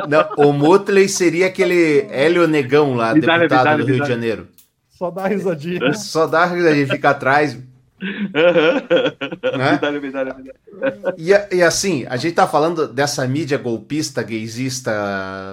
[0.10, 4.47] Não, o Mutley seria aquele Hélio Negão lá, deputado Vidale, do Rio de Janeiro.
[4.89, 5.93] Só dá risadinha.
[5.93, 7.56] Só dá risadinha, fica atrás
[8.01, 9.69] né?
[9.71, 11.15] Verdade, verdade, verdade.
[11.17, 14.91] E, e, assim, a gente tá falando dessa mídia golpista, gaysista,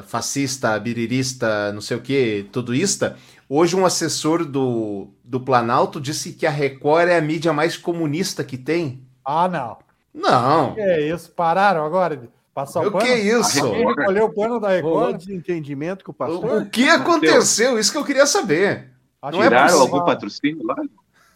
[0.07, 3.13] fascista, birirista, não sei o que, tudo isso.
[3.49, 8.43] Hoje um assessor do, do Planalto disse que a Record é a mídia mais comunista
[8.43, 9.03] que tem.
[9.25, 9.77] Ah, não.
[10.15, 10.75] Não.
[10.75, 11.31] Que é isso?
[11.31, 12.29] Pararam agora?
[12.55, 13.71] Passar o, o que é isso?
[13.73, 15.19] Recolheu o pano da Record.
[15.19, 16.45] desentendimento com o pastor.
[16.45, 17.79] O, o que aconteceu?
[17.79, 18.91] Isso que eu queria saber.
[19.23, 20.77] Não é Tiraram é algum patrocínio lá?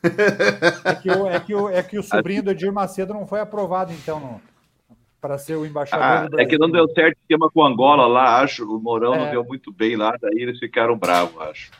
[0.02, 3.40] É que, o, é, que o, é que o sobrinho do Edir Macedo não foi
[3.40, 4.40] aprovado, então.
[5.20, 8.40] Para ser o embaixador ah, É que não deu certo o esquema com Angola lá,
[8.40, 8.64] acho.
[8.64, 9.18] O Mourão é.
[9.18, 11.70] não deu muito bem lá, daí eles ficaram bravos, acho.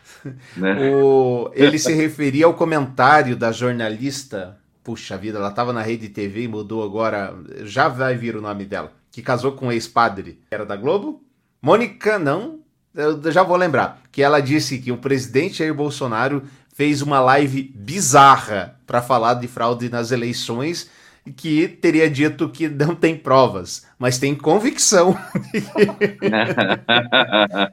[0.57, 0.93] Né?
[0.95, 1.51] O...
[1.53, 4.59] Ele se referia ao comentário da jornalista.
[4.85, 7.35] Puxa vida, ela estava na rede TV e mudou agora.
[7.65, 8.93] Já vai vir o nome dela.
[9.11, 10.41] Que casou com um ex-padre.
[10.49, 11.21] Era da Globo?
[11.61, 12.61] Mônica, não?
[12.95, 14.01] Eu já vou lembrar.
[14.11, 19.47] Que ela disse que o presidente Jair Bolsonaro fez uma live bizarra para falar de
[19.47, 20.91] fraude nas eleições
[21.37, 25.17] que teria dito que não tem provas, mas tem convicção.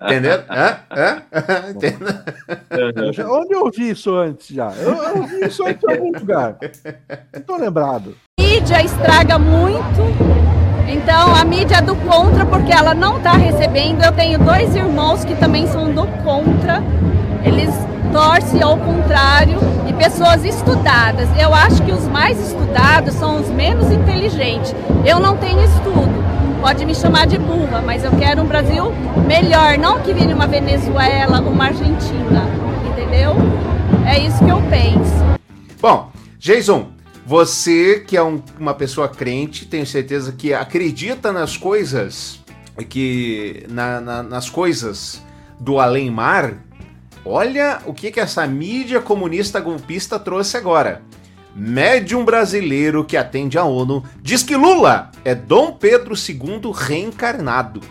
[0.06, 0.44] Entendeu?
[0.48, 0.78] Hã?
[0.92, 1.24] Hã?
[1.74, 3.32] Entendeu?
[3.32, 4.72] Onde eu ouvi isso antes já?
[4.74, 6.58] Eu, eu ouvi isso antes em algum lugar.
[7.34, 8.16] Não tô lembrado.
[8.40, 10.00] A mídia estraga muito.
[10.88, 14.04] Então a mídia é do contra porque ela não está recebendo.
[14.04, 16.84] Eu tenho dois irmãos que também são do contra.
[17.44, 21.30] Eles torce ao contrário e pessoas estudadas.
[21.40, 24.74] Eu acho que os mais estudados são os menos inteligentes.
[25.06, 26.24] Eu não tenho estudo,
[26.62, 28.92] pode me chamar de burra, mas eu quero um Brasil
[29.28, 32.46] melhor, não que vire uma Venezuela, uma Argentina,
[32.90, 33.36] entendeu?
[34.06, 35.40] É isso que eu penso.
[35.82, 36.88] Bom, Jason,
[37.26, 42.40] você que é um, uma pessoa crente, tenho certeza que acredita nas coisas
[42.86, 45.22] que na, na, nas coisas
[45.60, 46.64] do além-mar,
[47.32, 51.04] Olha o que, que essa mídia comunista golpista trouxe agora.
[51.56, 57.82] Médium brasileiro que atende a ONU diz que Lula é Dom Pedro II reencarnado.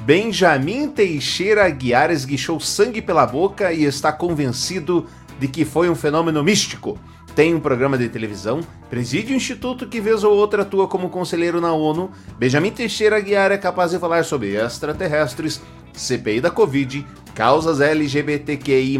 [0.00, 5.06] Benjamin Teixeira Aguiar esguichou sangue pela boca e está convencido
[5.40, 6.98] de que foi um fenômeno místico.
[7.34, 8.60] Tem um programa de televisão,
[8.90, 12.10] preside um instituto que vez ou outra atua como conselheiro na ONU.
[12.38, 15.62] Benjamin Teixeira Aguiar é capaz de falar sobre extraterrestres,
[15.96, 18.98] CPI da Covid, causas LGBTQI+,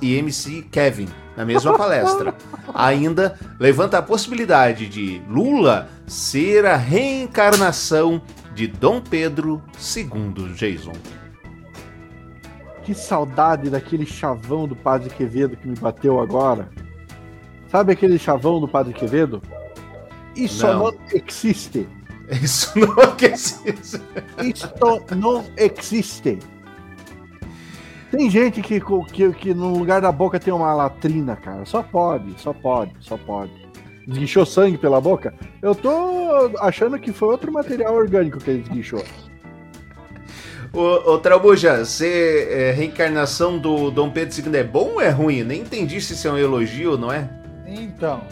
[0.00, 2.34] e MC Kevin, na mesma palestra.
[2.74, 8.22] Ainda levanta a possibilidade de Lula ser a reencarnação
[8.54, 9.62] de Dom Pedro
[9.96, 10.92] II Jason.
[12.84, 16.68] Que saudade daquele chavão do Padre Quevedo que me bateu agora.
[17.68, 19.42] Sabe aquele chavão do Padre Quevedo?
[20.36, 21.88] Isso não, não existe.
[22.30, 24.02] Isso não existe.
[24.42, 24.72] Isso
[25.16, 26.38] não existe.
[28.10, 28.80] Tem gente que,
[29.12, 31.64] que, que no lugar da boca tem uma latrina, cara.
[31.64, 33.52] Só pode, só pode, só pode.
[34.06, 35.34] Desguichou sangue pela boca?
[35.60, 39.02] Eu tô achando que foi outro material orgânico que ele desguichou.
[40.72, 45.42] Ô, ô Trabuja, você, é, reencarnação do Dom Pedro II é bom ou é ruim?
[45.42, 47.28] Nem entendi se isso é um elogio, não é?
[47.66, 48.22] Então,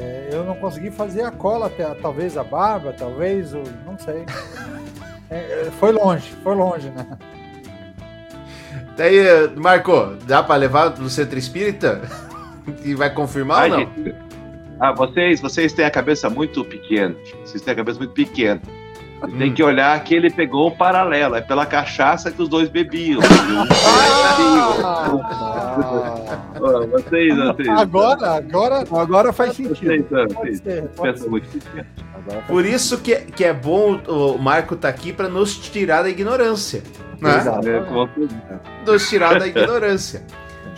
[0.00, 4.24] é, eu não consegui fazer a cola, talvez a barba, talvez, o, não sei.
[5.28, 7.04] É, foi longe, foi longe, né?
[8.96, 9.18] Daí,
[9.56, 12.00] Marco, dá para levar no centro espírita?
[12.84, 13.94] e vai confirmar Ai, ou não?
[13.94, 14.14] Gente,
[14.78, 17.14] ah, vocês, vocês têm a cabeça muito pequena.
[17.44, 18.60] Vocês têm a cabeça muito pequena.
[19.22, 19.38] Hum.
[19.38, 21.36] Tem que olhar que ele pegou um paralelo.
[21.36, 23.20] É pela cachaça que os dois bebiam.
[24.84, 25.10] ah,
[26.90, 30.04] vocês, vocês, agora, agora, agora faz sentido.
[30.96, 31.48] Vocês, muito
[32.46, 36.10] Por isso que, que é bom o Marco estar tá aqui para nos tirar da
[36.10, 36.82] ignorância.
[37.20, 37.30] Né?
[38.86, 40.22] Nos tirar da ignorância.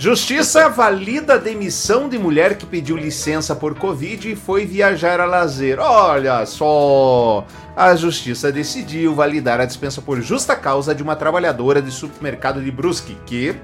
[0.01, 5.25] Justiça valida a demissão de mulher que pediu licença por Covid e foi viajar a
[5.25, 5.81] lazer.
[5.81, 7.45] Olha só!
[7.75, 12.71] A justiça decidiu validar a dispensa por justa causa de uma trabalhadora de supermercado de
[12.71, 13.57] Brusque que,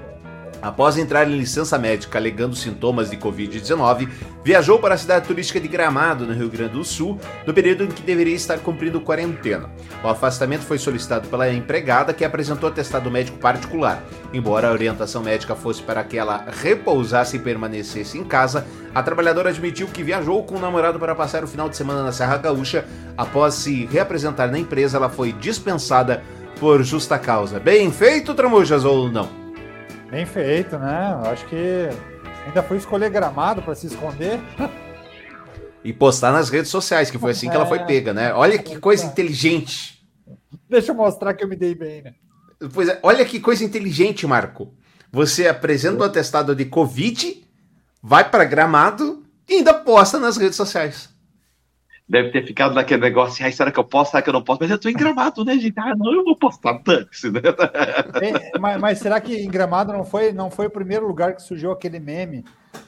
[0.65, 4.09] após entrar em licença médica alegando sintomas de Covid-19,
[4.43, 7.87] viajou para a cidade turística de Gramado, no Rio Grande do Sul, no período em
[7.87, 9.69] que deveria estar cumprindo quarentena.
[10.03, 14.03] O afastamento foi solicitado pela empregada, que apresentou atestado médico particular.
[14.33, 19.49] Embora a orientação médica fosse para que ela repousasse e permanecesse em casa, a trabalhadora
[19.51, 22.85] admitiu que viajou com o namorado para passar o final de semana na Serra Gaúcha.
[23.15, 26.23] Após se reapresentar na empresa, ela foi dispensada
[26.59, 27.59] por justa causa.
[27.59, 29.44] Bem feito, Tramujas, ou não?
[30.09, 31.19] Bem feito, né?
[31.31, 31.89] Acho que
[32.45, 34.39] ainda foi escolher gramado para se esconder.
[35.83, 37.85] E postar nas redes sociais, que foi assim que ela foi é.
[37.85, 38.33] pega, né?
[38.33, 40.03] Olha que coisa inteligente.
[40.69, 42.13] Deixa eu mostrar que eu me dei bem, né?
[42.73, 44.73] Pois é, olha que coisa inteligente, Marco.
[45.11, 47.45] Você apresenta o atestado de Covid,
[48.01, 51.14] vai para gramado e ainda posta nas redes sociais
[52.07, 54.59] deve ter ficado naquele negócio, ai, será que eu posso, será que eu não posso?
[54.61, 55.79] Mas eu tô em Gramado, né, gente?
[55.79, 57.41] Ah, não, eu vou postar táxi, né?
[58.21, 61.41] É, mas, mas, será que em Gramado não foi, não foi o primeiro lugar que
[61.41, 62.45] surgiu aquele meme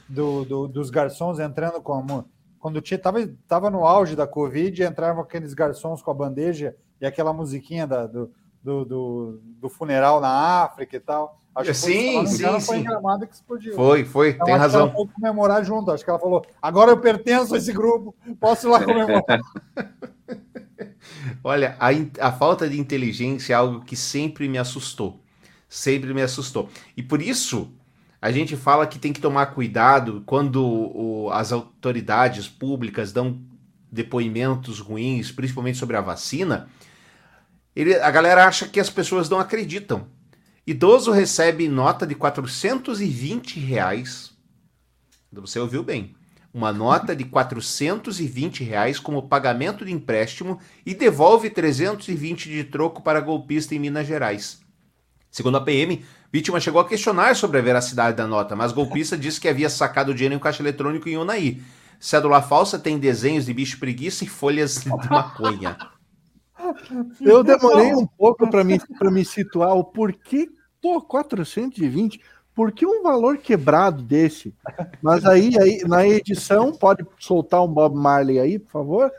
[0.08, 2.28] do, do dos garçons entrando como...
[2.60, 7.06] Quando tinha, tava, tava no auge da Covid, entravam aqueles garçons com a bandeja e
[7.06, 11.40] aquela musiquinha da, do, do, do, do funeral na África e tal.
[11.58, 12.60] Acho sim, sim, sim.
[12.60, 13.74] Foi Gramado que explodiu.
[13.74, 14.82] Foi, foi, então, tem razão.
[14.82, 15.90] ela foi comemorar junto.
[15.90, 19.40] Acho que ela falou: agora eu pertenço a esse grupo, posso ir lá comemorar.
[21.42, 21.88] Olha, a,
[22.28, 25.20] a falta de inteligência é algo que sempre me assustou.
[25.68, 26.68] Sempre me assustou.
[26.96, 27.72] E por isso,
[28.22, 33.40] a gente fala que tem que tomar cuidado quando o, as autoridades públicas dão
[33.90, 36.68] depoimentos ruins, principalmente sobre a vacina.
[37.74, 40.06] Ele, a galera acha que as pessoas não acreditam.
[40.68, 44.32] Idoso recebe nota de 420 reais.
[45.32, 46.14] Você ouviu bem.
[46.52, 53.18] Uma nota de 420 reais como pagamento de empréstimo e devolve 320 de troco para
[53.18, 54.60] golpista em Minas Gerais.
[55.30, 59.40] Segundo a PM, vítima chegou a questionar sobre a veracidade da nota, mas golpista disse
[59.40, 61.62] que havia sacado o dinheiro em um caixa eletrônico em Unaí.
[61.98, 65.78] Cédula falsa tem desenhos de bicho preguiça e folhas de maconha.
[67.22, 68.78] Eu demorei um pouco para me,
[69.10, 70.46] me situar o porquê,
[70.80, 72.20] pô, 420,
[72.54, 74.52] por que um valor quebrado desse?
[75.00, 79.12] Mas aí, aí na edição, pode soltar um Bob Marley aí, por favor?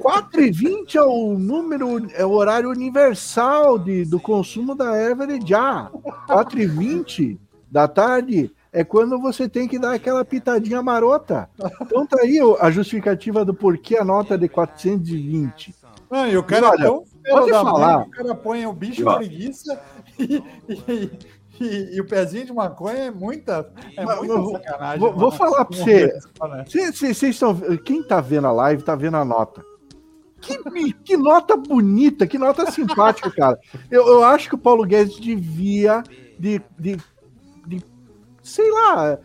[0.00, 5.46] 4 e 20 é o número, é o horário universal de, do consumo da Everett
[5.46, 5.90] já.
[6.26, 11.48] 4 e 20 da tarde é quando você tem que dar aquela pitadinha marota.
[11.82, 15.74] Então tá aí a justificativa do porquê a nota de 420.
[16.10, 17.98] Não, e o cara olha, tão pode falar.
[17.98, 19.80] Mãe, o cara põe o bicho preguiça
[20.18, 21.10] e, e,
[21.60, 24.98] e, e, o pezinho de maconha é muita, é muita vou, sacanagem.
[24.98, 26.18] Vou, vou falar para você.
[26.66, 27.54] Vocês estão.
[27.84, 29.62] Quem tá vendo a live tá vendo a nota.
[30.40, 33.58] Que, que nota bonita, que nota simpática, cara.
[33.90, 36.02] Eu, eu acho que o Paulo Guedes devia
[36.38, 36.96] de, de,
[37.66, 37.84] de
[38.42, 39.18] sei lá.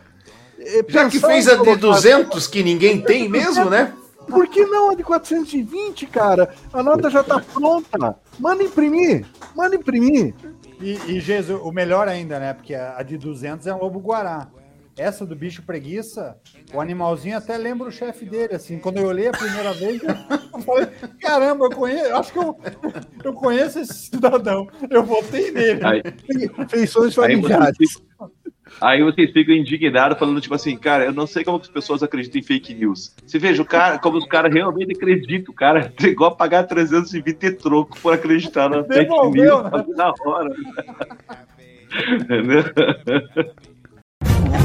[0.59, 3.93] Eh, Já que fez a de 200 que ninguém tem mesmo, né?
[4.27, 6.53] Por que não a de 420, cara?
[6.73, 8.17] A nota já tá pronta.
[8.39, 9.25] Manda imprimir,
[9.55, 10.33] manda imprimir.
[10.81, 12.53] E, e Jesus, o melhor ainda, né?
[12.53, 14.47] Porque a de 200 é um lobo guará.
[14.97, 16.37] Essa do bicho preguiça,
[16.73, 18.79] o animalzinho até lembra o chefe dele, assim.
[18.79, 20.15] Quando eu olhei a primeira vez, eu
[20.63, 20.87] falei,
[21.19, 22.57] caramba, eu conheço, acho que eu,
[23.25, 24.67] eu conheço esse cidadão.
[24.89, 25.81] Eu votei nele.
[25.83, 26.01] Aí,
[26.69, 28.01] Feições familiares.
[28.79, 32.39] Aí vocês ficam indignados falando, tipo assim, cara, eu não sei como as pessoas acreditam
[32.39, 33.13] em fake news.
[33.25, 35.53] Você veja o cara, como os caras realmente acreditam.
[35.53, 39.93] O cara chegou a pagar 320 troco por acreditar na Devolveu, fake news né?
[39.97, 40.49] na hora.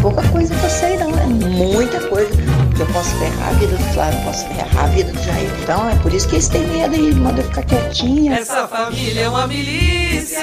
[0.01, 1.11] Não pouca coisa que eu sei, não.
[1.11, 2.31] É muita coisa.
[2.79, 5.51] Eu posso ferrar a vida do Flávio, posso ferrar a vida do Jair.
[5.63, 8.37] Então é por isso que eles têm medo e mandam ficar quietinha.
[8.37, 10.41] Essa família é uma milícia.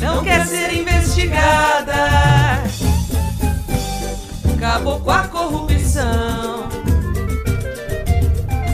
[0.00, 2.62] Não quer ser investigada.
[4.54, 6.68] Acabou com a corrupção.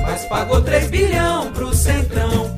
[0.03, 2.55] Mas pagou 3 bilhão pro Centrão.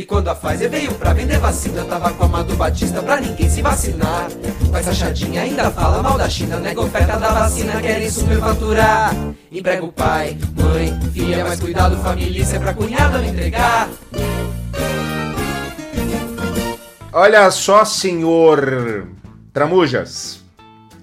[0.00, 3.50] E quando a Pfizer veio pra vender vacina, tava com a Madu Batista pra ninguém
[3.50, 4.30] se vacinar.
[4.72, 9.14] Mas a Chadinha ainda fala mal da China, nega oferta da vacina, querem superfaturar.
[9.52, 13.90] Emprega o pai, mãe, filha, mas cuidado, família, isso é pra cunhada não entregar.
[17.12, 19.06] Olha só, senhor
[19.52, 20.42] Tramujas.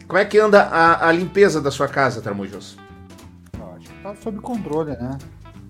[0.07, 2.75] Como é que anda a, a limpeza da sua casa, Tramujas?
[3.53, 5.19] Acho que tá sob controle, né?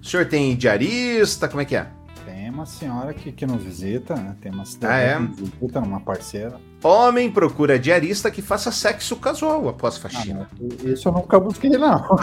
[0.02, 1.50] O senhor tem diarista?
[1.50, 1.97] Como é que é?
[2.28, 4.36] Tem uma senhora que, que nos visita, né?
[4.42, 5.14] Tem uma cidade Ah, é?
[5.16, 6.60] que nos visita, uma parceira.
[6.84, 10.50] Homem procura diarista que faça sexo casual após Ah, faxina.
[10.60, 12.04] não, isso eu nunca busquei, não.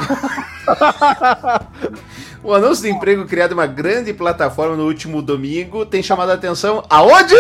[2.45, 6.35] O anúncio de emprego criado em uma grande plataforma no último domingo tem chamado a
[6.35, 7.35] atenção aonde?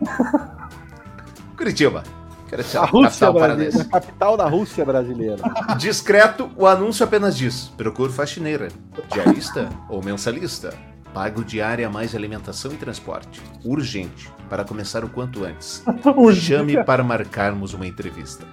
[1.58, 2.04] Curitiba.
[2.48, 5.42] Curitiba, A Rússia capital brasileira, a capital da Rússia brasileira.
[5.76, 8.68] Discreto, o anúncio apenas diz: procure faxineira,
[9.12, 10.72] diarista ou mensalista.
[11.14, 13.40] Pago diária mais alimentação e transporte.
[13.64, 15.80] Urgente, para começar o quanto antes.
[16.34, 18.44] Chame para marcarmos uma entrevista.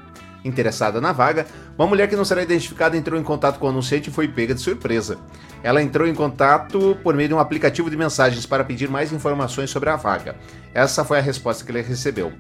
[0.46, 4.12] Interessada na vaga, uma mulher que não será identificada entrou em contato com o anunciante
[4.12, 5.18] e foi pega de surpresa.
[5.64, 9.72] Ela entrou em contato por meio de um aplicativo de mensagens para pedir mais informações
[9.72, 10.36] sobre a vaga.
[10.72, 12.32] Essa foi a resposta que ele recebeu.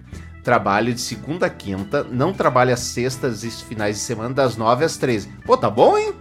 [0.44, 4.98] Trabalho de segunda a quinta, não trabalha sextas e finais de semana das 9 às
[4.98, 5.30] 13.
[5.46, 6.14] Pô, tá bom, hein?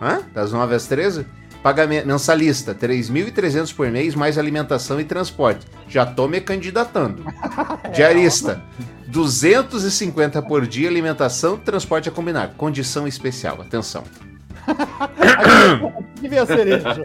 [0.00, 0.22] Hã?
[0.32, 1.26] Das 9 às 13?
[1.62, 5.66] Pagamento mensalista, 3.300 por mês, mais alimentação e transporte.
[5.88, 7.24] Já tô me candidatando.
[7.92, 8.62] Diarista,
[9.08, 12.54] 250 por dia, alimentação e transporte a combinar.
[12.56, 14.04] Condição especial, atenção.
[16.20, 17.04] Devia ser isso.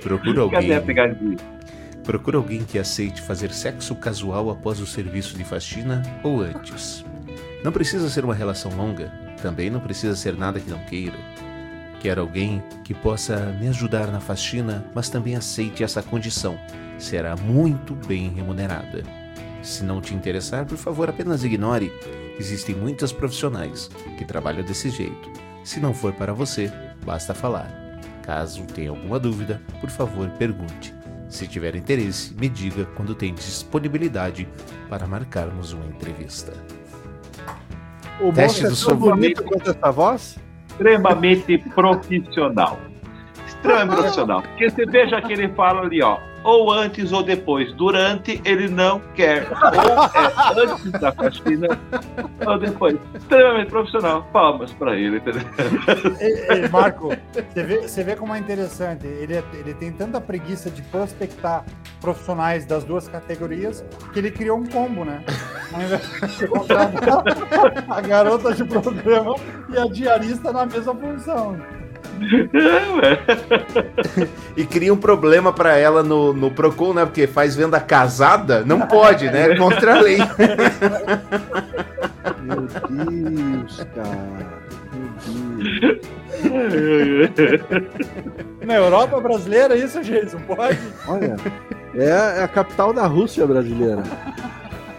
[0.02, 1.36] Procura a alguém.
[2.04, 7.04] Procura alguém que aceite fazer sexo casual após o serviço de faxina ou antes.
[7.62, 11.18] Não precisa ser uma relação longa, também não precisa ser nada que não queira.
[12.00, 16.58] Quero alguém que possa me ajudar na faxina, mas também aceite essa condição.
[16.98, 19.04] Será muito bem remunerada.
[19.62, 21.92] Se não te interessar, por favor, apenas ignore.
[22.38, 25.30] Existem muitas profissionais que trabalham desse jeito.
[25.62, 26.72] Se não for para você,
[27.04, 27.70] basta falar.
[28.22, 30.94] Caso tenha alguma dúvida, por favor, pergunte.
[31.28, 34.48] Se tiver interesse, me diga quando tem disponibilidade
[34.88, 36.54] para marcarmos uma entrevista.
[38.20, 39.10] O Teste é do tão sovaco.
[39.10, 40.38] bonito quanto essa voz?
[40.80, 42.78] Extremamente profissional.
[43.46, 44.42] Extremamente profissional.
[44.42, 46.16] Porque você veja que ele fala ali, ó.
[46.42, 47.72] Ou antes ou depois.
[47.74, 49.46] Durante, ele não quer.
[49.50, 51.78] Ou é antes da faxina
[52.46, 52.96] ou depois.
[53.14, 54.22] Extremamente profissional.
[54.32, 55.42] Palmas pra ele, entendeu?
[56.72, 57.10] Marco,
[57.52, 59.06] você vê, você vê como é interessante.
[59.06, 61.64] Ele, é- ele tem tanta preguiça de prospectar
[62.00, 65.22] profissionais das duas categorias que ele criou um combo, né?
[67.88, 69.34] A garota de programa
[69.68, 71.56] e a diarista na mesma função.
[74.56, 77.04] E cria um problema pra ela no, no Procon, né?
[77.04, 79.52] Porque faz venda casada, não pode, né?
[79.52, 80.18] É Contra a lei.
[82.42, 84.60] Meu Deus, cara.
[86.42, 87.60] Meu Deus.
[88.64, 90.40] Na Europa brasileira, isso, Jason?
[90.40, 90.78] Pode?
[91.06, 91.36] Olha,
[91.94, 94.02] é a capital da Rússia brasileira.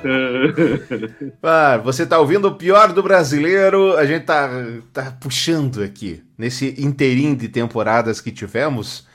[1.41, 3.95] Ah, você tá ouvindo o pior do brasileiro?
[3.97, 4.49] A gente tá,
[4.93, 9.07] tá puxando aqui, nesse inteirinho de temporadas que tivemos,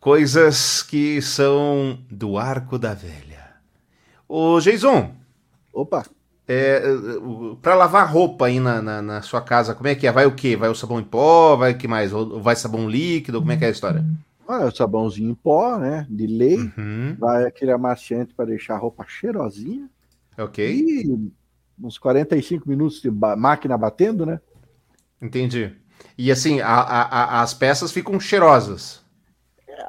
[0.00, 3.54] coisas que são do arco da velha.
[4.28, 5.14] Ô, Jason.
[5.72, 6.04] Opa.
[6.48, 6.80] É,
[7.60, 10.12] pra lavar roupa aí na, na, na sua casa, como é que é?
[10.12, 10.56] Vai o quê?
[10.56, 11.56] Vai o sabão em pó?
[11.56, 12.12] Vai o que mais?
[12.12, 13.40] Ou vai sabão líquido?
[13.40, 14.04] Como é que é a história?
[14.48, 16.06] É o sabãozinho em pó, né?
[16.08, 16.56] De lei.
[16.56, 17.16] Uhum.
[17.18, 19.88] Vai aquele amaciante para deixar a roupa cheirosinha.
[20.38, 20.64] Ok.
[20.64, 21.30] E
[21.82, 24.40] uns 45 minutos de máquina batendo, né?
[25.20, 25.72] Entendi.
[26.16, 29.02] E assim, a- a- a- as peças ficam cheirosas.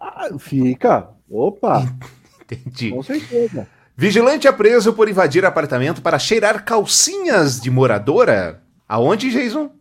[0.02, 1.10] Ah, fica.
[1.30, 1.84] Opa!
[2.44, 2.92] Entendi.
[2.92, 3.68] Com certeza.
[3.96, 8.62] Vigilante é preso por invadir apartamento para cheirar calcinhas de moradora.
[8.88, 9.72] Aonde, Jason?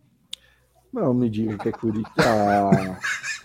[0.91, 2.09] Não me diga que é Curitiba.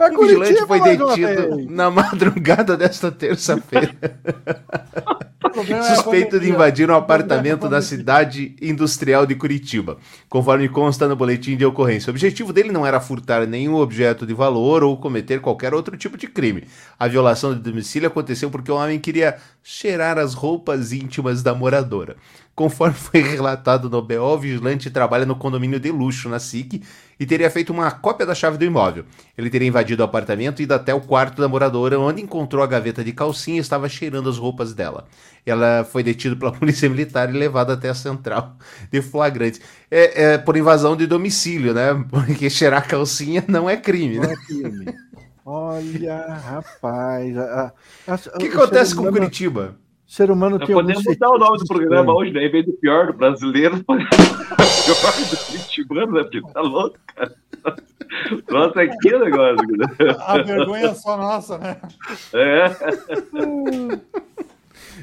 [0.00, 3.94] O vigilante foi mais uma detido na madrugada desta terça-feira.
[5.68, 10.68] é a Suspeito de invadir um apartamento é a na cidade industrial de Curitiba, conforme
[10.68, 12.10] consta no boletim de ocorrência.
[12.10, 16.16] O objetivo dele não era furtar nenhum objeto de valor ou cometer qualquer outro tipo
[16.16, 16.64] de crime.
[16.98, 22.16] A violação de domicílio aconteceu porque o homem queria cheirar as roupas íntimas da moradora.
[22.58, 26.82] Conforme foi relatado no BO, o vigilante trabalha no condomínio de luxo na SIC
[27.20, 29.04] e teria feito uma cópia da chave do imóvel.
[29.36, 32.66] Ele teria invadido o apartamento e ido até o quarto da moradora, onde encontrou a
[32.66, 35.06] gaveta de calcinha e estava cheirando as roupas dela.
[35.46, 38.56] Ela foi detida pela polícia militar e levada até a central
[38.90, 39.60] de flagrantes.
[39.88, 41.94] É, é por invasão de domicílio, né?
[42.10, 44.34] Porque cheirar calcinha não é crime, né?
[45.44, 47.38] Olha, rapaz.
[47.38, 47.72] a-
[48.08, 49.76] a- O que acontece com Curitiba?
[50.08, 52.46] O ser humano Nós tem podemos alguns mudar o nome do programa hoje, né?
[52.46, 56.22] Em vez do pior do brasileiro, pior do curitibano, né?
[56.22, 57.34] Porque tá louco, cara.
[58.48, 59.76] Nossa, aqui o negócio.
[59.76, 59.86] né?
[60.20, 61.76] A vergonha é só nossa, né?
[62.32, 62.70] É.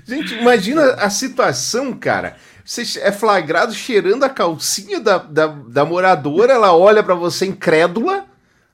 [0.03, 2.35] Gente, imagina a situação, cara.
[2.65, 8.25] Você é flagrado cheirando a calcinha da, da, da moradora, ela olha pra você incrédula,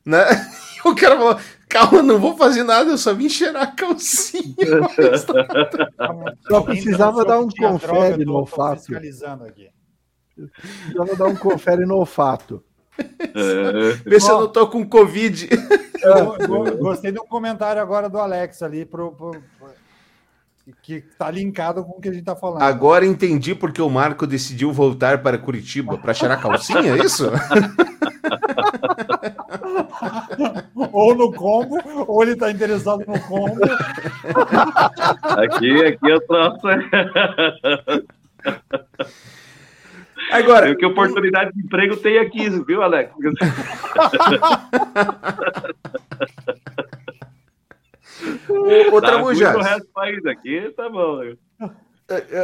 [0.05, 0.23] né?
[0.83, 1.39] E o cara fala:
[1.71, 4.53] Calma, não vou fazer nada, eu só vim cheirar a calcinha.
[6.47, 8.79] Só precisava dar um confere eu no olfato.
[8.81, 9.69] fiscalizando aqui.
[10.83, 12.63] Precisava dar um confere no olfato.
[14.05, 15.49] Vê se eu não tô com Covid.
[16.03, 19.41] Eu go- gostei de um comentário agora do Alex ali pro- pro-
[20.81, 22.61] que tá linkado com o que a gente tá falando.
[22.61, 27.31] Agora entendi porque o Marco decidiu voltar para Curitiba para cheirar calcinha, é isso?
[30.91, 33.57] ou no combo, ou ele tá interessado no combo.
[35.23, 36.67] Aqui, aqui eu troço.
[40.31, 40.75] Agora.
[40.75, 43.11] Que oportunidade de emprego tem aqui, viu, Alex?
[48.49, 49.53] Ô, ô, Tramujas.
[49.53, 51.19] no resto do país aqui, tá bom.
[51.23, 51.35] né?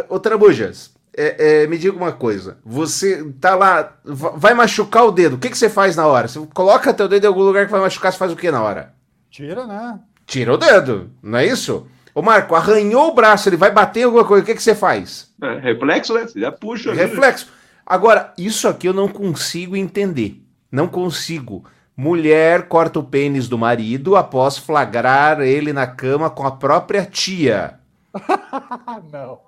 [0.10, 2.58] Ô, Tramujas, é, é, me diga uma coisa.
[2.66, 5.36] Você tá lá, va- vai machucar o dedo.
[5.36, 6.28] O que, que você faz na hora?
[6.28, 8.62] Você coloca teu dedo em algum lugar que vai machucar, você faz o que na
[8.64, 8.94] hora?
[9.30, 10.00] Tira, né?
[10.26, 11.88] Tira o dedo, não é isso?
[12.14, 14.74] Ô, Marco, arranhou o braço, ele vai bater em alguma coisa, o que, que você
[14.74, 15.32] faz?
[15.42, 16.28] É, reflexo, né?
[16.28, 16.90] Você já puxa.
[16.92, 17.00] ali.
[17.00, 17.48] Reflexo.
[17.86, 20.42] Agora, isso aqui eu não consigo entender.
[20.72, 21.64] Não consigo.
[22.00, 27.80] Mulher corta o pênis do marido após flagrar ele na cama com a própria tia.
[29.12, 29.40] não.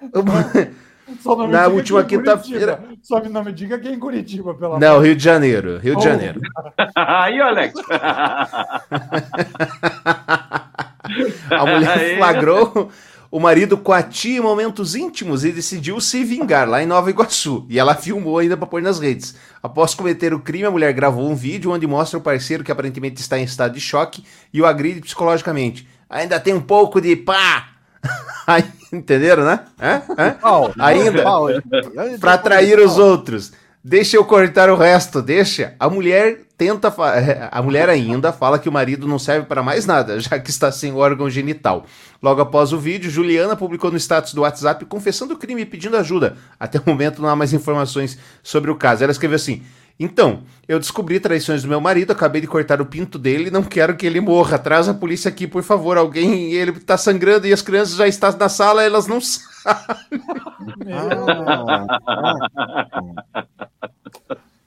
[1.50, 2.80] na última quinta-feira.
[3.02, 5.78] Só não me diga que é em Curitiba, pelo Não, Rio de Janeiro.
[5.78, 6.40] Rio de Janeiro.
[6.94, 7.74] Aí, Alex.
[11.50, 12.88] a mulher flagrou
[13.30, 17.64] o marido tia em momentos íntimos e decidiu se vingar lá em Nova Iguaçu.
[17.68, 19.36] E ela filmou ainda para pôr nas redes.
[19.62, 23.20] Após cometer o crime, a mulher gravou um vídeo onde mostra o parceiro que aparentemente
[23.20, 25.88] está em estado de choque e o agride psicologicamente.
[26.08, 27.68] Ainda tem um pouco de pá!
[28.92, 29.60] Entenderam, né?
[29.78, 30.02] É?
[30.80, 31.22] Ainda.
[32.18, 33.52] Para atrair os outros.
[33.82, 35.74] Deixa eu cortar o resto, deixa.
[35.78, 36.94] A mulher tenta.
[37.50, 40.70] A mulher ainda fala que o marido não serve para mais nada, já que está
[40.70, 41.86] sem órgão genital.
[42.22, 45.96] Logo após o vídeo, Juliana publicou no status do WhatsApp confessando o crime e pedindo
[45.96, 46.36] ajuda.
[46.58, 49.02] Até o momento não há mais informações sobre o caso.
[49.02, 49.62] Ela escreveu assim:
[49.98, 53.96] então, eu descobri traições do meu marido, acabei de cortar o pinto dele, não quero
[53.96, 54.58] que ele morra.
[54.58, 55.96] Traz a polícia aqui, por favor.
[55.96, 59.96] Alguém, ele tá sangrando e as crianças já estão na sala, elas não sabem.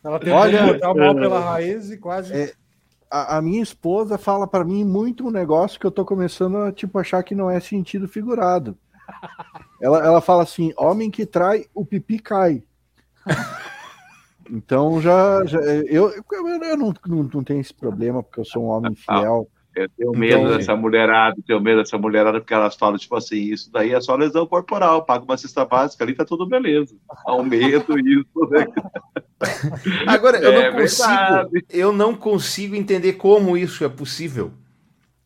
[0.04, 2.34] Ela tentou Olha, botar o mal pela raiz e quase.
[2.34, 2.54] É,
[3.10, 6.72] a, a, minha esposa fala para mim muito um negócio que eu tô começando a
[6.72, 8.78] tipo, achar que não é sentido figurado.
[9.82, 12.64] Ela, ela fala assim: homem que trai, o pipi cai.
[14.52, 18.66] Então já, já eu, eu, eu não, não, não, tenho esse problema, porque eu sou
[18.66, 19.48] um homem fiel.
[19.76, 23.38] Eu tenho medo então, dessa mulherada, tenho medo dessa mulherada, porque elas falam, tipo assim,
[23.38, 26.96] isso daí é só lesão corporal, paga uma cesta básica ali, tá tudo beleza.
[27.28, 28.68] Um medo, isso, né?
[30.08, 34.52] Agora, eu, é, não consigo, eu não consigo entender como isso é possível.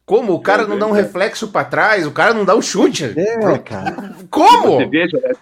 [0.05, 0.33] Como?
[0.33, 3.13] O cara é não dá um reflexo para trás, o cara não dá um chute.
[3.17, 4.15] É, cara.
[4.29, 4.77] Como?
[4.77, 5.33] Você veja, né?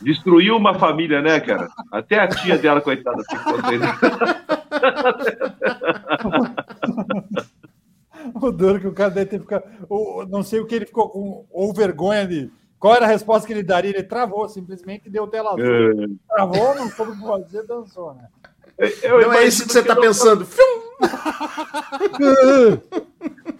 [0.00, 1.68] Destruiu uma família, né, cara?
[1.90, 3.58] Até a tia dela, coitada, ficou
[8.40, 9.64] O duro que o cara deve ter ficado.
[10.28, 11.46] não sei o que ele ficou com.
[11.50, 12.50] Ou vergonha de.
[12.78, 13.90] Qual era a resposta que ele daria?
[13.90, 15.64] Ele travou, simplesmente deu tela azul.
[15.64, 16.06] É.
[16.28, 18.28] Travou, não soube o que fazer, dançou, né?
[19.02, 20.46] Eu não é isso que você está pensando.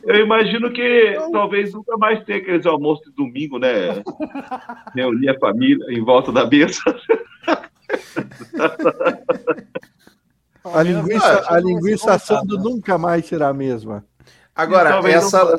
[0.04, 1.32] Eu imagino que não.
[1.32, 4.02] talvez nunca mais tenha aqueles almoços de domingo, né?
[4.94, 6.80] Reunir a família em volta da mesa.
[10.64, 14.04] A linguiça, a linguiça assando nunca mais será a mesma.
[14.59, 15.56] Agora, essa,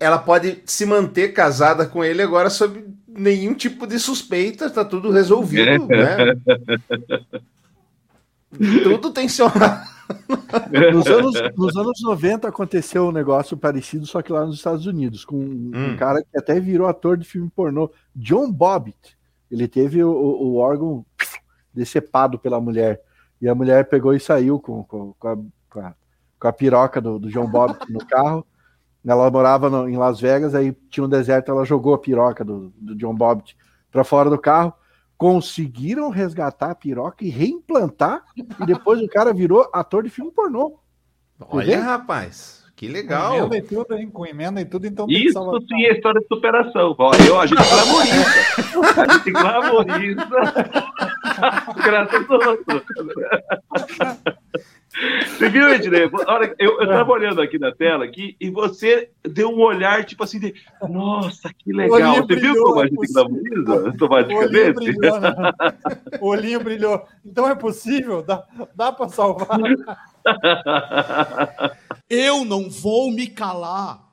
[0.00, 5.12] ela pode se manter casada com ele agora sob nenhum tipo de suspeita, tá tudo
[5.12, 6.34] resolvido, né?
[8.82, 9.46] Tudo tem seu.
[10.92, 15.24] nos, anos, nos anos 90 aconteceu um negócio parecido, só que lá nos Estados Unidos,
[15.24, 15.96] com um, hum.
[15.96, 19.16] cara que até virou ator de filme pornô, John Bobbitt.
[19.48, 21.06] Ele teve o, o órgão
[21.72, 23.00] decepado pela mulher.
[23.40, 25.36] E a mulher pegou e saiu com, com, com, a,
[25.70, 25.94] com a,
[26.40, 28.44] com a piroca do, do John Bobbitt no carro.
[29.06, 32.72] Ela morava no, em Las Vegas, aí tinha um deserto, ela jogou a piroca do,
[32.76, 33.56] do John Bobbitt
[33.90, 34.74] para fora do carro
[35.20, 40.80] conseguiram resgatar a piroca e reimplantar, e depois o cara virou ator de filme pornô.
[41.38, 43.32] Olha, rapaz, que legal.
[43.32, 44.10] Com emenda e tudo, hein?
[44.10, 45.38] Com emenda e tudo, então Isso
[45.68, 46.96] sim é história de superação.
[47.28, 48.24] Eu, a gente glamoriza.
[48.96, 50.28] a gente glamoriza.
[51.84, 52.82] Graças a Deus.
[54.90, 56.10] Você viu, Ednei?
[56.58, 60.40] Eu, eu tava olhando aqui na tela aqui, e você deu um olhar tipo assim
[60.40, 60.54] de
[60.88, 62.16] nossa, que legal.
[62.16, 64.34] Você brilhou, viu como a gente glamoriza automaticamente?
[64.34, 65.30] O olhinho brilhou, né?
[66.20, 67.08] o olhinho brilhou.
[67.24, 68.22] Então é possível?
[68.22, 69.60] Dá, dá para salvar?
[72.10, 74.10] Eu não vou me calar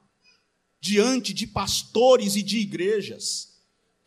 [0.79, 3.46] diante de pastores e de igrejas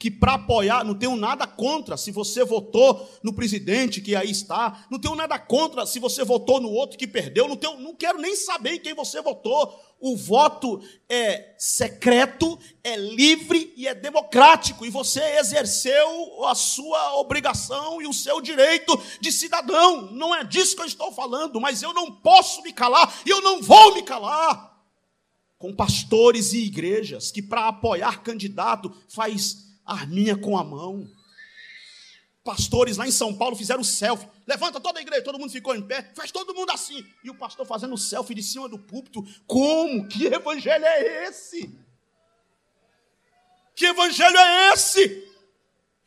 [0.01, 4.87] que para apoiar, não tenho nada contra se você votou no presidente que aí está,
[4.91, 8.19] não tenho nada contra se você votou no outro que perdeu, não, tenho, não quero
[8.19, 9.79] nem saber em quem você votou.
[10.01, 18.01] O voto é secreto, é livre e é democrático, e você exerceu a sua obrigação
[18.01, 20.11] e o seu direito de cidadão.
[20.13, 23.43] Não é disso que eu estou falando, mas eu não posso me calar e eu
[23.43, 24.81] não vou me calar
[25.59, 31.09] com pastores e igrejas que para apoiar candidato faz arminha com a mão.
[32.43, 34.29] Pastores lá em São Paulo fizeram selfie.
[34.47, 37.05] Levanta toda a igreja, todo mundo ficou em pé, faz todo mundo assim.
[37.23, 39.23] E o pastor fazendo selfie de cima do púlpito.
[39.47, 40.09] Como?
[40.09, 41.79] Que evangelho é esse?
[43.77, 45.29] Que evangelho é esse?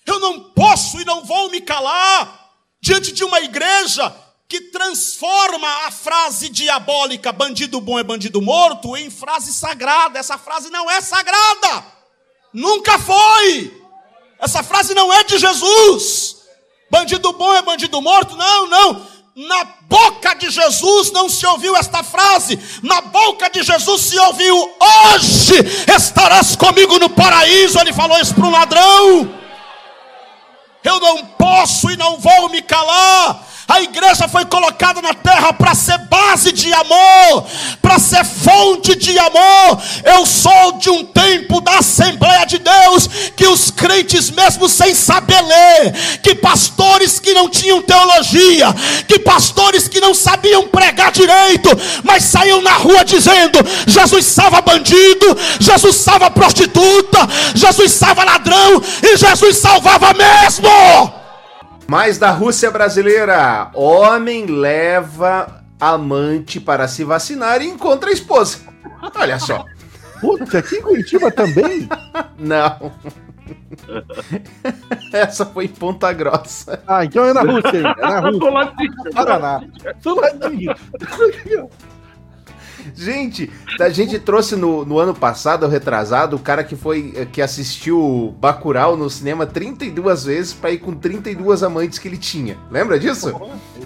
[0.06, 4.14] Eu não posso e não vou me calar diante de uma igreja
[4.50, 10.20] que transforma a frase diabólica bandido bom é bandido morto em frase sagrada.
[10.20, 12.03] Essa frase não é sagrada.
[12.54, 13.82] Nunca foi.
[14.40, 16.38] Essa frase não é de Jesus.
[16.90, 18.36] Bandido bom é bandido morto?
[18.36, 19.14] Não, não.
[19.36, 24.56] Na boca de Jesus não se ouviu esta frase, na boca de Jesus se ouviu:
[24.80, 25.56] Hoje
[25.88, 27.80] estarás comigo no paraíso.
[27.80, 29.40] Ele falou isso para um ladrão.
[30.84, 33.44] Eu não posso e não vou me calar.
[33.68, 37.46] A igreja foi colocada na terra para ser base de amor,
[37.82, 39.82] para ser fonte de amor.
[40.04, 43.08] Eu sou de um tempo da Assembleia de Deus
[43.38, 48.68] que os crentes, mesmo sem saber ler, que pastores que não tinham teologia,
[49.08, 51.70] que pastores que não sabiam pregar direito,
[52.04, 59.16] mas saíam na rua dizendo: Jesus salva bandido, Jesus salva prostituta, Jesus salva ladrão e
[59.16, 61.23] Jesus salvava mesmo.
[61.94, 63.70] Mais da Rússia brasileira.
[63.76, 68.62] Homem leva amante para se vacinar e encontra a esposa.
[69.16, 69.64] Olha só.
[70.20, 71.88] Putz, aqui em Curitiba também?
[72.40, 72.92] Não.
[75.14, 76.82] Essa foi em Ponta Grossa.
[76.88, 77.78] Ah, então é na Rússia?
[77.78, 78.92] É na Rússia.
[79.14, 79.62] Paraná.
[82.96, 88.36] Gente, a gente trouxe no, no ano passado, retrasado, o cara que foi que assistiu
[88.40, 92.58] Bacurau no cinema 32 vezes para ir com 32 amantes que ele tinha.
[92.70, 93.34] Lembra disso?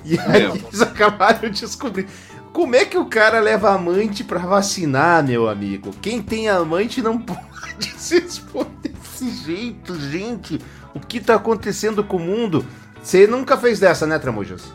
[0.04, 2.08] E aí eles acabaram de descobrir.
[2.54, 5.92] Como é que o cara leva amante para vacinar, meu amigo?
[6.02, 10.60] Quem tem amante não pode se expor desse jeito, gente.
[10.94, 12.66] O que tá acontecendo com o mundo?
[13.02, 14.74] Você nunca fez dessa, né, Tramujas?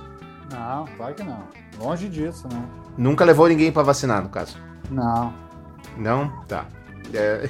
[0.50, 1.61] Não, claro que não.
[1.82, 2.64] Longe disso, né?
[2.96, 4.56] Nunca levou ninguém para vacinar, no caso?
[4.90, 5.34] Não.
[5.96, 6.28] Não?
[6.46, 6.66] Tá.
[7.12, 7.48] É...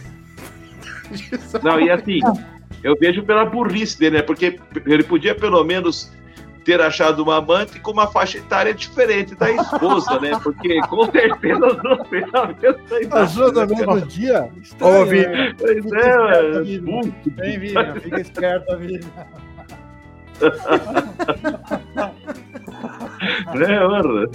[1.63, 2.21] Não, e assim,
[2.83, 4.23] eu vejo pela burrice dele, né?
[4.23, 6.11] Porque ele podia pelo menos
[6.65, 10.31] ter achado uma amante com uma faixa etária diferente da esposa, né?
[10.43, 13.09] Porque com certeza não fez a mesma idade.
[13.09, 14.49] Passou no mesmo dia?
[14.81, 15.55] Ô, Vini.
[15.59, 17.15] Pois é, Vini,
[18.01, 19.01] fica esperto, Vini.
[23.55, 24.29] né, mano?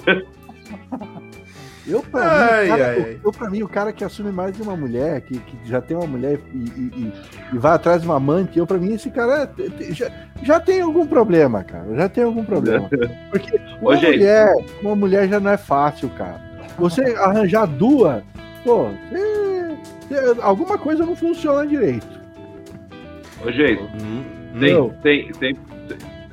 [1.88, 4.54] Eu pra, Ai, mim, o cara, ai, eu, pra mim, o cara que assume mais
[4.54, 7.14] de uma mulher, que, que já tem uma mulher e, e- e-
[7.54, 10.12] e vai atrás de uma amante, eu, pra mim, esse cara é- já,
[10.44, 11.86] já tem algum problema, cara.
[11.96, 12.90] Já tem algum problema.
[13.32, 14.18] Porque uma Ô, gente.
[14.18, 16.42] mulher, uma mulher já não é fácil, cara.
[16.78, 18.22] Você arranjar duas,
[18.66, 19.78] pô, você-
[20.10, 22.06] você- alguma coisa não funciona direito.
[23.46, 24.24] Ô, gente, Hum,
[24.60, 25.58] tem, tem, tem,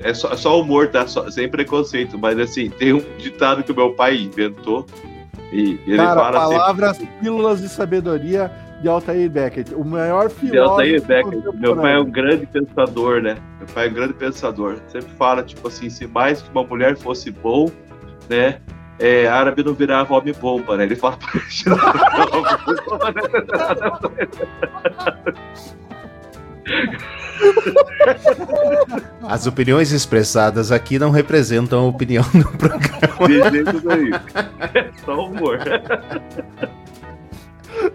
[0.01, 1.07] é só, só humor, tá?
[1.07, 4.84] Só- sem preconceito, mas assim, tem um ditado que o meu pai inventou
[5.53, 8.51] e ele cara, fala assim, palavras, pílulas de sabedoria
[8.82, 13.36] de Altair Beckett, o maior filósofo aí, Becker, meu pai é um grande pensador, né?
[13.59, 14.76] Meu pai é um grande pensador.
[14.88, 17.70] Sempre fala, tipo assim, se mais que uma mulher fosse bom,
[18.28, 18.61] né?
[18.99, 20.84] É, árabe não virava homem bomba, né?
[20.84, 21.64] Ele fala pra gente.
[29.28, 33.28] As opiniões expressadas aqui não representam a opinião do programa.
[33.28, 34.14] De jeito nenhum.
[34.74, 35.58] É só humor.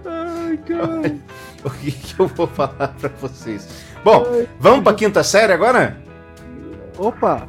[0.05, 1.15] Ai, cara.
[1.63, 3.67] O que, que eu vou falar pra vocês?
[4.03, 4.25] Bom,
[4.59, 5.97] vamos pra quinta série agora?
[6.97, 7.47] Opa!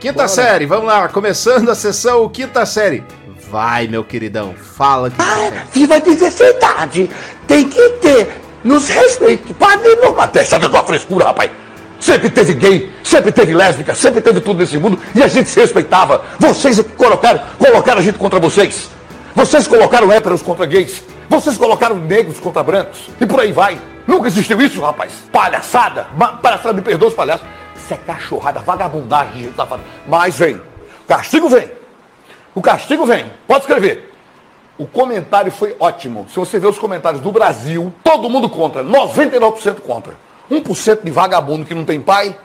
[0.00, 0.28] Quinta Bora.
[0.28, 3.04] série, vamos lá, começando a sessão quinta série.
[3.48, 5.16] Vai, meu queridão, fala que
[5.72, 7.08] Viva a diversidade.
[7.46, 8.41] Tem que ter.
[8.64, 9.52] Nos respeite.
[9.54, 11.50] Padre não deixa da tua frescura, rapaz.
[11.98, 15.60] Sempre teve gay, sempre teve lésbica, sempre teve tudo nesse mundo e a gente se
[15.60, 16.24] respeitava.
[16.38, 18.90] Vocês é que colocaram, colocaram a gente contra vocês.
[19.34, 21.02] Vocês colocaram héteros contra gays.
[21.28, 23.08] Vocês colocaram negros contra brancos.
[23.20, 23.80] E por aí vai.
[24.06, 25.12] Nunca existiu isso, rapaz.
[25.30, 26.06] Palhaçada.
[26.42, 27.46] Palhaçada, me perdoa os palhaços.
[27.76, 29.82] Isso é cachorrada, vagabundagem, gente safada.
[30.06, 30.56] Mas vem.
[30.56, 31.70] O castigo vem.
[32.54, 33.26] O castigo vem.
[33.46, 34.11] Pode escrever.
[34.78, 36.26] O comentário foi ótimo.
[36.28, 38.82] Se você ver os comentários do Brasil, todo mundo contra.
[38.82, 40.14] 99% contra.
[40.50, 42.36] 1% de vagabundo que não tem pai,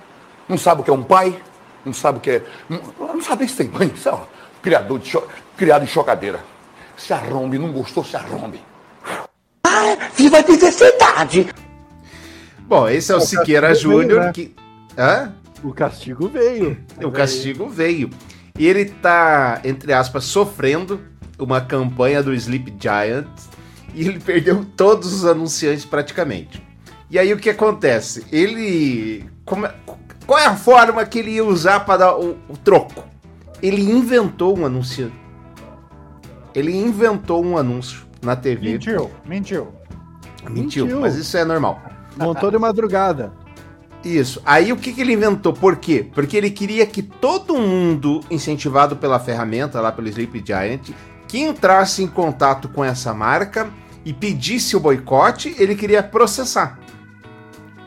[0.47, 1.37] não sabe o que é um pai,
[1.85, 2.41] não sabe o que é.
[2.69, 2.79] Não,
[3.15, 3.91] não sabe nem se tem mãe.
[3.93, 4.21] Isso é um
[4.61, 5.23] criador de cho-
[5.57, 6.39] criado em chocadeira.
[6.95, 8.61] Se arrombe, não gostou, se arrombe.
[10.15, 11.47] Viva a diversidade!
[12.61, 14.31] Bom, esse é o O Siqueira Júnior né?
[14.33, 14.55] que.
[14.97, 15.33] Hã?
[15.63, 16.77] O castigo veio.
[17.03, 18.09] O castigo veio.
[18.57, 20.99] E ele tá, entre aspas, sofrendo
[21.37, 23.27] uma campanha do Sleep Giant
[23.93, 26.61] e ele perdeu todos os anunciantes praticamente.
[27.09, 28.25] E aí o que acontece?
[28.31, 29.25] Ele.
[29.45, 29.73] como é-
[30.25, 33.03] qual é a forma que ele ia usar para dar o, o troco?
[33.63, 35.11] Ele inventou um anúncio.
[36.53, 38.71] Ele inventou um anúncio na TV.
[38.73, 39.67] Mentiu, mentiu.
[40.49, 40.99] Mentiu, Mentiu.
[40.99, 41.81] mas isso é normal.
[42.17, 43.31] Montou de madrugada.
[44.03, 44.41] Isso.
[44.45, 45.53] Aí o que, que ele inventou?
[45.53, 46.05] Por quê?
[46.13, 50.89] Porque ele queria que todo mundo, incentivado pela ferramenta lá pelo Sleep Giant,
[51.27, 53.69] que entrasse em contato com essa marca
[54.05, 56.79] e pedisse o boicote, ele queria processar.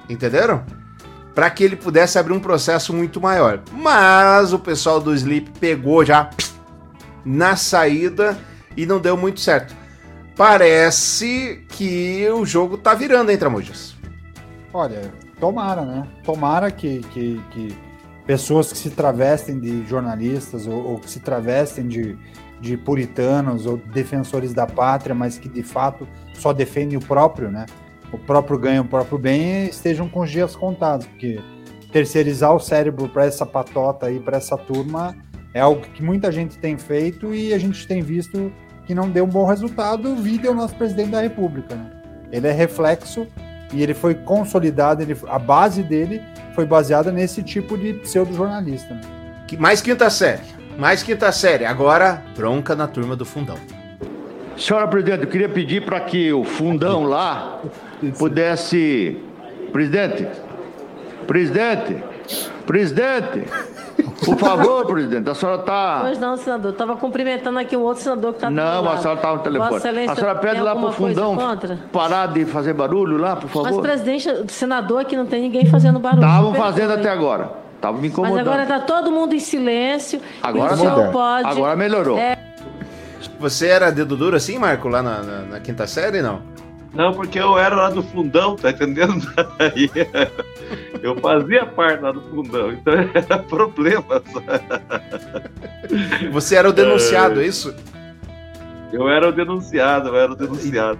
[0.08, 0.64] Entenderam?
[1.34, 3.62] para que ele pudesse abrir um processo muito maior.
[3.72, 6.30] Mas o pessoal do Sleep pegou já
[7.24, 8.36] na saída
[8.76, 9.74] e não deu muito certo.
[10.36, 13.96] Parece que o jogo tá virando, hein, Tramujas?
[14.72, 16.06] Olha, tomara, né?
[16.24, 17.78] Tomara que, que, que
[18.26, 22.16] pessoas que se travestem de jornalistas ou, ou, que se travestem de,
[22.60, 27.66] de puritanos ou defensores da pátria, mas que de fato só defendem o próprio, né?
[28.12, 31.40] O próprio ganho, o próprio bem, estejam com os dias contados, porque
[31.92, 35.16] terceirizar o cérebro para essa patota aí, para essa turma,
[35.54, 38.52] é algo que muita gente tem feito e a gente tem visto
[38.86, 40.12] que não deu um bom resultado.
[40.12, 41.90] O vídeo é o nosso presidente da República, né?
[42.32, 43.26] Ele é reflexo
[43.72, 46.20] e ele foi consolidado, ele, a base dele
[46.54, 48.94] foi baseada nesse tipo de pseudo-jornalista.
[48.94, 49.00] Né?
[49.58, 50.42] Mais quinta série,
[50.80, 51.66] mais quinta série.
[51.66, 53.56] Agora, bronca na turma do fundão.
[54.56, 57.60] Senhora presidente, eu queria pedir para que o fundão lá
[58.18, 59.20] pudesse.
[59.72, 60.26] Presidente,
[61.26, 62.02] presidente,
[62.66, 63.44] presidente,
[64.24, 65.98] por favor, presidente, a senhora está.
[66.00, 66.72] Pois não, senador.
[66.72, 69.76] Estava cumprimentando aqui um outro senador que está Não, a senhora está no telefone.
[70.08, 71.36] A senhora pede lá para o fundão
[71.92, 73.70] parar de fazer barulho lá, por favor.
[73.70, 76.24] Mas, presidente, senador aqui não tem ninguém fazendo barulho.
[76.24, 77.69] Estavam fazendo até agora.
[77.80, 78.36] Estavam me incomodando.
[78.36, 80.20] Mas agora está todo mundo em silêncio.
[80.42, 81.48] Agora, o pode.
[81.48, 82.18] Agora melhorou.
[82.18, 82.36] É...
[83.38, 86.42] Você era dedo duro assim, Marco, lá na, na, na quinta série, não?
[86.92, 89.26] Não, porque eu era lá do fundão, tá entendendo?
[89.58, 89.90] Aí,
[91.02, 94.22] eu fazia parte lá do fundão, então era problema.
[96.32, 97.74] Você era o denunciado, é isso?
[98.92, 100.98] Eu era o denunciado, eu era o denunciado.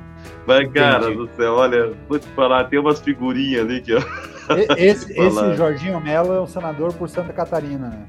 [0.51, 1.17] Mas, cara Entendi.
[1.17, 4.01] do céu, olha, vou te falar, tem umas figurinhas ali que eu.
[4.77, 8.03] Esse, esse Jorginho Mello é o senador por Santa Catarina, né?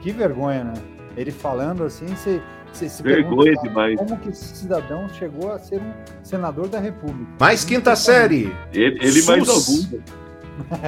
[0.00, 0.72] Que vergonha, né?
[1.14, 2.40] Ele falando assim, você.
[2.72, 3.98] Você se Vergonha demais.
[3.98, 5.92] Como que esse cidadão chegou a ser um
[6.22, 7.30] senador da República?
[7.38, 8.54] Mais quinta série.
[8.72, 10.00] Ele, ele mais algum.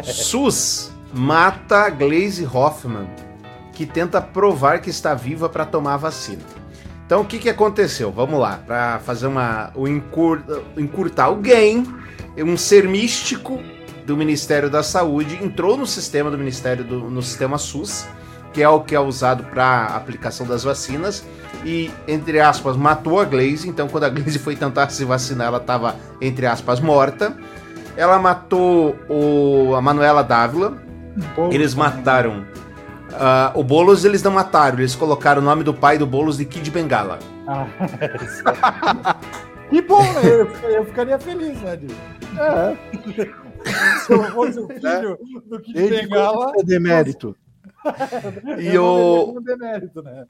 [0.03, 3.07] SUS mata Glaze Hoffman,
[3.72, 6.59] que tenta provar que está viva para tomar a vacina.
[7.11, 8.12] Então o que, que aconteceu?
[8.12, 10.40] Vamos lá, para fazer uma o encur,
[10.76, 11.84] encurtar alguém,
[12.38, 13.61] um ser místico
[14.06, 18.06] do Ministério da Saúde entrou no sistema do Ministério do, no sistema SUS,
[18.52, 21.26] que é o que é usado para aplicação das vacinas
[21.64, 23.68] e, entre aspas, matou a Glaze.
[23.68, 27.36] Então, quando a Glaze foi tentar se vacinar, ela estava, entre aspas, morta.
[27.96, 30.80] Ela matou o, a Manuela Dávila.
[31.50, 32.44] Eles mataram.
[33.11, 36.44] Uh, o Boulos eles não mataram, eles colocaram o nome do pai do Boulos de
[36.44, 37.18] Kid Bengala.
[37.46, 37.66] Ah,
[39.68, 40.20] que bom, né?
[40.24, 41.78] Eu, eu ficaria feliz, né,
[42.38, 42.76] É.
[44.06, 46.52] Se eu fosse o filho do Kid Bengala.
[46.64, 47.36] Demérito.
[48.58, 49.40] e o.
[49.40, 50.24] Demérito, né?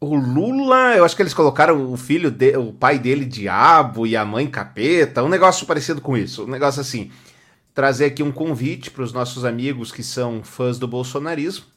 [0.00, 4.16] O Lula, eu acho que eles colocaram o filho, de, o pai dele diabo e
[4.16, 6.44] a mãe capeta, um negócio parecido com isso.
[6.44, 7.10] Um negócio assim.
[7.72, 11.73] Trazer aqui um convite para os nossos amigos que são fãs do bolsonarismo.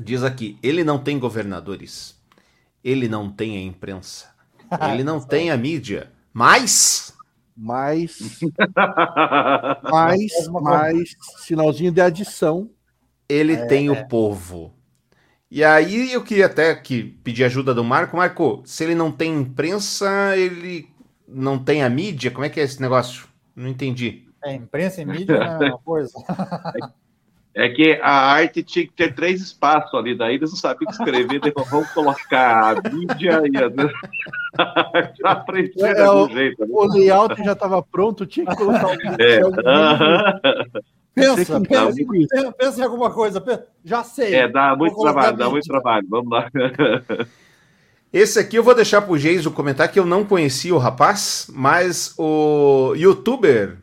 [0.00, 2.20] Diz aqui: ele não tem governadores,
[2.82, 4.34] ele não tem a imprensa,
[4.92, 7.14] ele não tem a mídia, mas.
[7.56, 8.40] Mais.
[9.84, 12.68] mais, mais, sinalzinho de adição.
[13.28, 14.74] Ele é, tem o povo.
[15.48, 18.16] E aí eu queria até que pedir ajuda do Marco.
[18.16, 20.88] Marco, se ele não tem imprensa, ele
[21.28, 22.32] não tem a mídia?
[22.32, 23.28] Como é que é esse negócio?
[23.54, 24.26] Não entendi.
[24.44, 26.12] É, imprensa e mídia é uma coisa.
[27.54, 31.38] É que a arte tinha que ter três espaços ali, daí eles não sabiam escrever,
[31.38, 33.66] daí vamos colocar a mídia e a
[34.92, 36.60] arte na frente é, é, o, jeito.
[36.60, 36.66] Né?
[36.68, 38.94] O layout já estava pronto, tinha que colocar o.
[39.22, 39.44] É.
[39.44, 40.82] Uh -huh.
[41.14, 43.40] Pensa, pensa, pensa, em alguma coisa.
[43.40, 44.34] Pensa, já sei.
[44.34, 46.06] É, dá muito trabalho, dá muito trabalho.
[46.10, 46.50] Vamos lá.
[48.12, 52.14] Esse aqui eu vou deixar pro Geiso comentar que eu não conhecia o rapaz, mas
[52.18, 53.78] o youtuber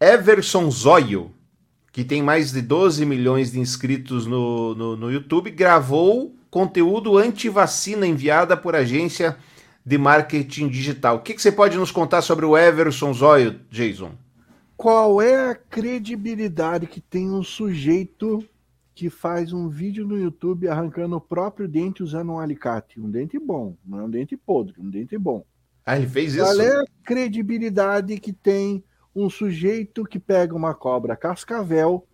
[0.00, 1.30] Everson Zóio,
[1.96, 8.06] que tem mais de 12 milhões de inscritos no, no, no YouTube, gravou conteúdo anti-vacina
[8.06, 9.34] enviada por agência
[9.82, 11.16] de marketing digital.
[11.16, 14.12] O que, que você pode nos contar sobre o Everson Zóio, Jason?
[14.76, 18.44] qual é a credibilidade que tem um sujeito
[18.94, 23.00] que faz um vídeo no YouTube arrancando o próprio dente usando um alicate?
[23.00, 25.46] Um dente bom, não é um dente podre, um dente bom.
[25.84, 26.44] Ah, ele fez isso?
[26.44, 28.84] Qual é a credibilidade que tem
[29.16, 32.06] um sujeito que pega uma cobra cascavel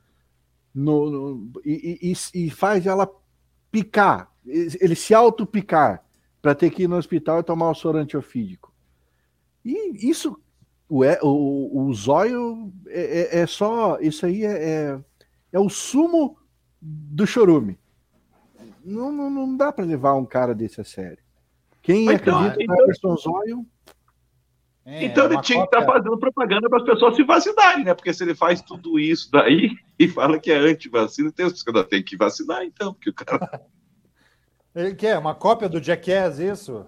[0.73, 3.11] no, no e, e, e, faz ela
[3.71, 6.05] picar, ele se auto-picar
[6.41, 8.73] para ter que ir no hospital e tomar o soro antiofídico?
[9.65, 10.41] E isso
[10.89, 13.99] o, o, o zóio é, é, é só.
[14.01, 15.01] Isso aí é, é,
[15.53, 16.37] é, o sumo
[16.81, 17.79] do chorume.
[18.85, 21.23] Não, não, não dá para levar um cara desse a sério.
[21.81, 23.67] Quem Mas acredita então, no Everson Zóio.
[24.85, 27.95] É, então ele tinha que estar tá fazendo propaganda para as pessoas se vacinarem, né?
[27.95, 31.31] Porque se ele faz tudo isso daí, e fala que é anti-vacina.
[31.31, 33.61] Tem os que tem que vacinar, então, porque o cara.
[34.75, 36.87] Ele quer uma cópia do Jackass, isso?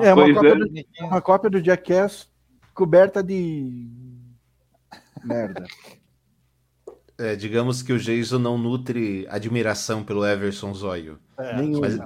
[0.00, 0.54] É uma Pois cópia, é.
[0.54, 0.68] Do,
[1.06, 2.26] uma cópia do Jackass
[2.74, 3.86] coberta de
[5.24, 5.64] merda.
[7.20, 11.18] É, digamos que o Jason não nutre admiração pelo Everson Zóio.
[11.36, 11.80] É, Nenhum.
[11.80, 11.98] Mas-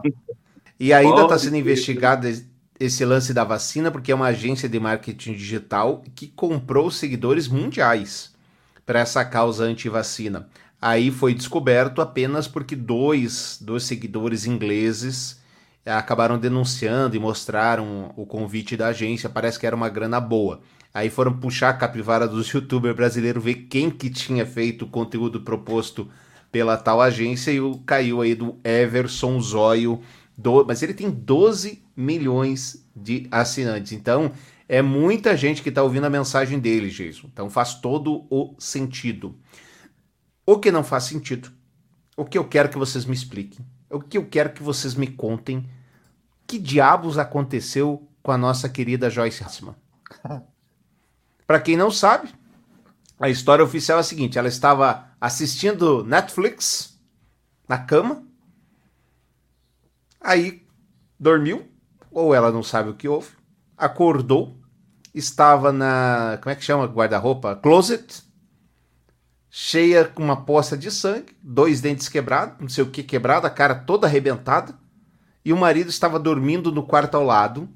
[0.80, 2.50] E ainda está sendo investigado es-
[2.84, 8.34] esse lance da vacina, porque é uma agência de marketing digital que comprou seguidores mundiais
[8.84, 10.48] para essa causa anti-vacina.
[10.80, 15.40] Aí foi descoberto apenas porque dois dos seguidores ingleses
[15.86, 19.30] eh, acabaram denunciando e mostraram o convite da agência.
[19.30, 20.60] Parece que era uma grana boa.
[20.92, 25.40] Aí foram puxar a capivara dos youtubers brasileiros, ver quem que tinha feito o conteúdo
[25.42, 26.10] proposto
[26.50, 30.02] pela tal agência e caiu aí do Everson Zóio,
[30.36, 33.92] do, mas ele tem 12 milhões de assinantes.
[33.92, 34.32] Então,
[34.68, 37.28] é muita gente que está ouvindo a mensagem dele, Jason.
[37.30, 39.38] Então faz todo o sentido.
[40.46, 41.52] O que não faz sentido,
[42.16, 45.06] o que eu quero que vocês me expliquem, o que eu quero que vocês me
[45.06, 45.68] contem,
[46.46, 49.76] que diabos aconteceu com a nossa querida Joyce Hassman?
[51.46, 52.30] Para quem não sabe,
[53.20, 56.98] a história oficial é a seguinte: ela estava assistindo Netflix
[57.68, 58.26] na cama,
[60.18, 60.66] aí
[61.20, 61.71] dormiu,
[62.12, 63.30] ou ela não sabe o que houve,
[63.76, 64.56] acordou,
[65.14, 66.38] estava na.
[66.42, 66.86] Como é que chama?
[66.86, 67.56] Guarda-roupa?
[67.56, 68.22] Closet,
[69.50, 73.50] cheia com uma poça de sangue, dois dentes quebrados, não sei o que quebrado, a
[73.50, 74.74] cara toda arrebentada,
[75.44, 77.68] e o marido estava dormindo no quarto ao lado,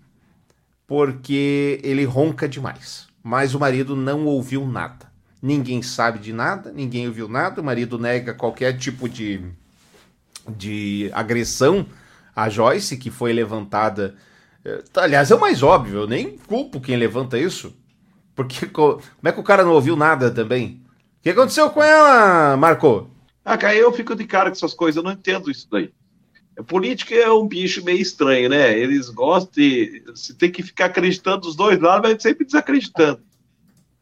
[0.87, 3.07] porque ele ronca demais.
[3.23, 5.11] Mas o marido não ouviu nada.
[5.43, 9.45] Ninguém sabe de nada, ninguém ouviu nada, o marido nega qualquer tipo de,
[10.49, 11.87] de agressão
[12.37, 14.17] à Joyce, que foi levantada.
[14.65, 17.75] eh, Aliás, é o mais óbvio, eu nem culpo quem levanta isso.
[18.35, 20.83] Porque co- como é que o cara não ouviu nada também?
[21.21, 23.11] O que aconteceu com ela, Marco?
[23.45, 25.93] Ah, cara, eu fico de cara com essas coisas, eu não entendo isso daí.
[26.59, 28.79] A política é um bicho meio estranho, né?
[28.79, 30.03] Eles gostam de.
[30.07, 33.21] Você tem que ficar acreditando dos dois lados, mas sempre desacreditando.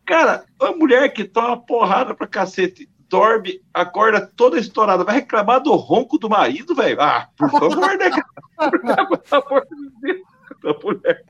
[0.06, 5.72] Cara, uma mulher que toma porrada pra cacete, dorme, acorda toda estourada, vai reclamar do
[5.76, 7.00] ronco do marido, velho?
[7.00, 8.10] Ah, por favor, né,
[10.64, 11.24] a mulher.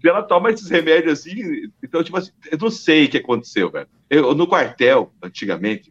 [0.00, 3.70] Se ela toma esses remédios assim, então, tipo assim, eu não sei o que aconteceu,
[3.70, 3.88] velho.
[4.10, 5.90] Eu, no quartel, antigamente,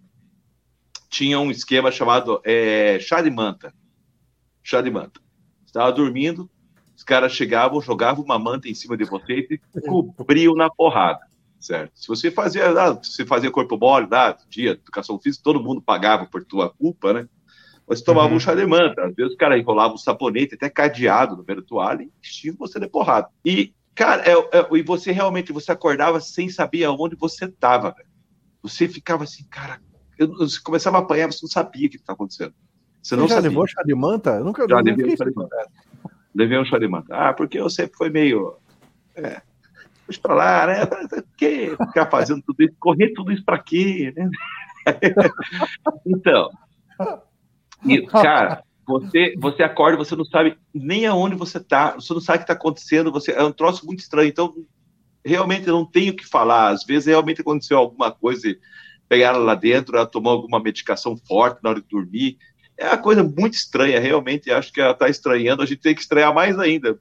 [1.09, 3.73] tinha um esquema chamado é, chá de manta.
[4.61, 5.19] Chá de manta.
[5.65, 6.47] Estava dormindo,
[6.95, 9.59] os caras chegavam, jogavam uma manta em cima de você e
[10.15, 11.21] cobriam na porrada,
[11.59, 11.91] certo?
[11.95, 15.81] Se você fazia, ah, se você fazia corpo mole, ah, dia, educação física, todo mundo
[15.81, 17.27] pagava por tua culpa, né?
[17.87, 18.35] Mas tomava Uhum.
[18.35, 19.03] um chá de manta.
[19.05, 22.53] Às vezes o cara enrolava um sabonete, até cadeado no meio da toalha e enchia
[22.57, 23.27] você de porrada.
[23.43, 28.07] E, cara, é, é- e você realmente, você acordava sem saber aonde você estava, velho.
[28.61, 29.81] Você ficava assim, cara,
[30.19, 32.53] eu, você começava a apanhar, você não sabia o que estava acontecendo.
[33.01, 33.49] Você não já sabia.
[33.49, 34.31] levou chá de manta?
[34.31, 35.67] Eu nunca Já levei um chá de manta.
[36.35, 37.15] Levei um chá de manta.
[37.15, 38.57] Ah, porque eu sempre fui meio.
[39.15, 39.41] É,
[40.09, 40.75] deixa pra lá, né?
[41.37, 44.29] Que ficar fazendo tudo isso, correr tudo isso pra quê, né?
[46.05, 46.49] então,
[47.85, 52.39] e, cara, você, você acorda, você não sabe nem aonde você tá, você não sabe
[52.39, 54.27] o que tá acontecendo, você, é um troço muito estranho.
[54.27, 54.53] Então,
[55.23, 56.69] realmente eu não tenho o que falar.
[56.69, 58.53] Às vezes realmente aconteceu alguma coisa,
[59.07, 62.37] pegaram lá dentro, ela tomou alguma medicação forte na hora de dormir.
[62.77, 64.51] É uma coisa muito estranha, realmente.
[64.51, 66.97] Acho que ela está estranhando, a gente tem que estranhar mais ainda.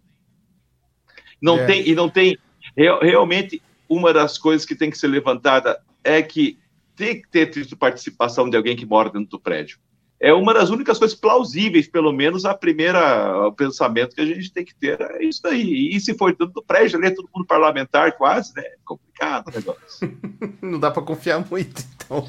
[1.41, 1.67] Não É.
[1.67, 2.37] tem, e não tem.
[2.77, 6.59] Real- realmente, uma das coisas que tem que ser levantada é que
[6.97, 9.79] tem que ter tido participação de alguém que mora dentro do prédio.
[10.21, 14.53] É uma das únicas coisas plausíveis, pelo menos a primeira o pensamento que a gente
[14.53, 15.91] tem que ter é isso daí.
[15.95, 18.63] E se for dentro do prédio, ali é todo mundo parlamentar quase, né?
[18.63, 20.19] É complicado o negócio.
[20.61, 22.29] Não dá para confiar muito, então,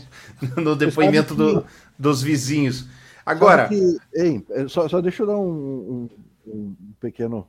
[0.56, 1.66] no depoimento do-
[1.98, 2.88] dos vizinhos.
[3.26, 6.10] Agora, Sabe que- hein, só, só deixa eu dar um, um-
[6.46, 7.48] um pequeno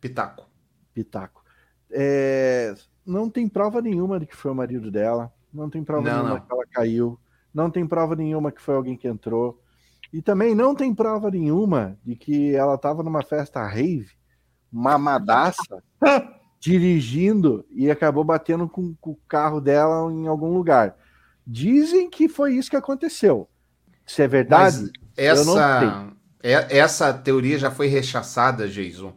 [0.00, 0.48] pitaco.
[0.94, 1.43] pitaco.
[1.90, 2.74] É,
[3.06, 5.32] não tem prova nenhuma de que foi o marido dela.
[5.52, 6.40] Não tem prova Não, nenhuma não.
[6.40, 7.18] que ela caiu.
[7.52, 9.60] Não tem prova nenhuma que foi alguém que entrou.
[10.12, 14.10] E também não tem prova nenhuma de que ela estava numa festa rave,
[14.70, 15.82] mamadaça,
[16.60, 20.96] dirigindo e acabou batendo com, com o carro dela em algum lugar.
[21.46, 23.48] Dizem que foi isso que aconteceu.
[24.06, 26.12] Se é verdade, Mas essa,
[26.42, 29.12] é- essa teoria já foi rechaçada, Jason,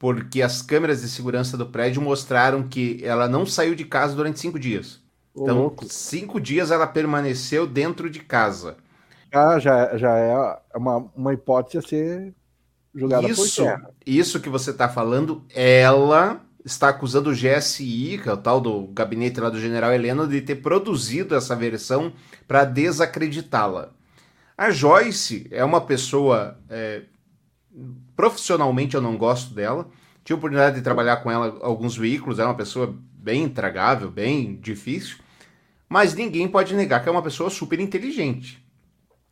[0.00, 4.40] porque as câmeras de segurança do prédio mostraram que ela não saiu de casa durante
[4.40, 5.00] cinco dias.
[5.34, 5.88] Ô, Então, louco.
[5.88, 8.78] cinco dias ela permaneceu dentro de casa.
[9.32, 10.34] Já, já, já é
[10.76, 12.34] uma, uma hipótese a ser
[12.94, 13.94] julgada por Isso, terra.
[14.06, 18.86] isso que você está falando, ela está acusando o GSI, que é o tal do
[18.88, 22.12] gabinete lá do general Heleno, de ter produzido essa versão
[22.46, 23.90] para desacreditá-la.
[24.56, 26.58] A Joyce é uma pessoa.
[26.68, 27.02] É,
[28.16, 29.88] profissionalmente eu não gosto dela.
[30.24, 34.56] Tive a oportunidade de trabalhar com ela alguns veículos, é uma pessoa bem intragável, bem
[34.56, 35.18] difícil.
[35.88, 38.64] Mas ninguém pode negar que é uma pessoa super inteligente.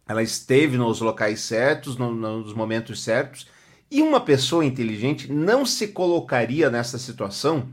[0.09, 3.47] Ela esteve nos locais certos, no, nos momentos certos
[3.91, 7.69] e uma pessoa inteligente não se colocaria nessa situação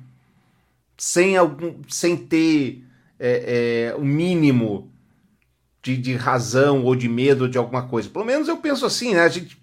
[0.98, 2.84] sem, algum, sem ter
[3.20, 4.92] é, é, o mínimo
[5.82, 8.10] de, de, razão ou de medo de alguma coisa.
[8.10, 9.22] Pelo menos eu penso assim, né?
[9.22, 9.58] A gente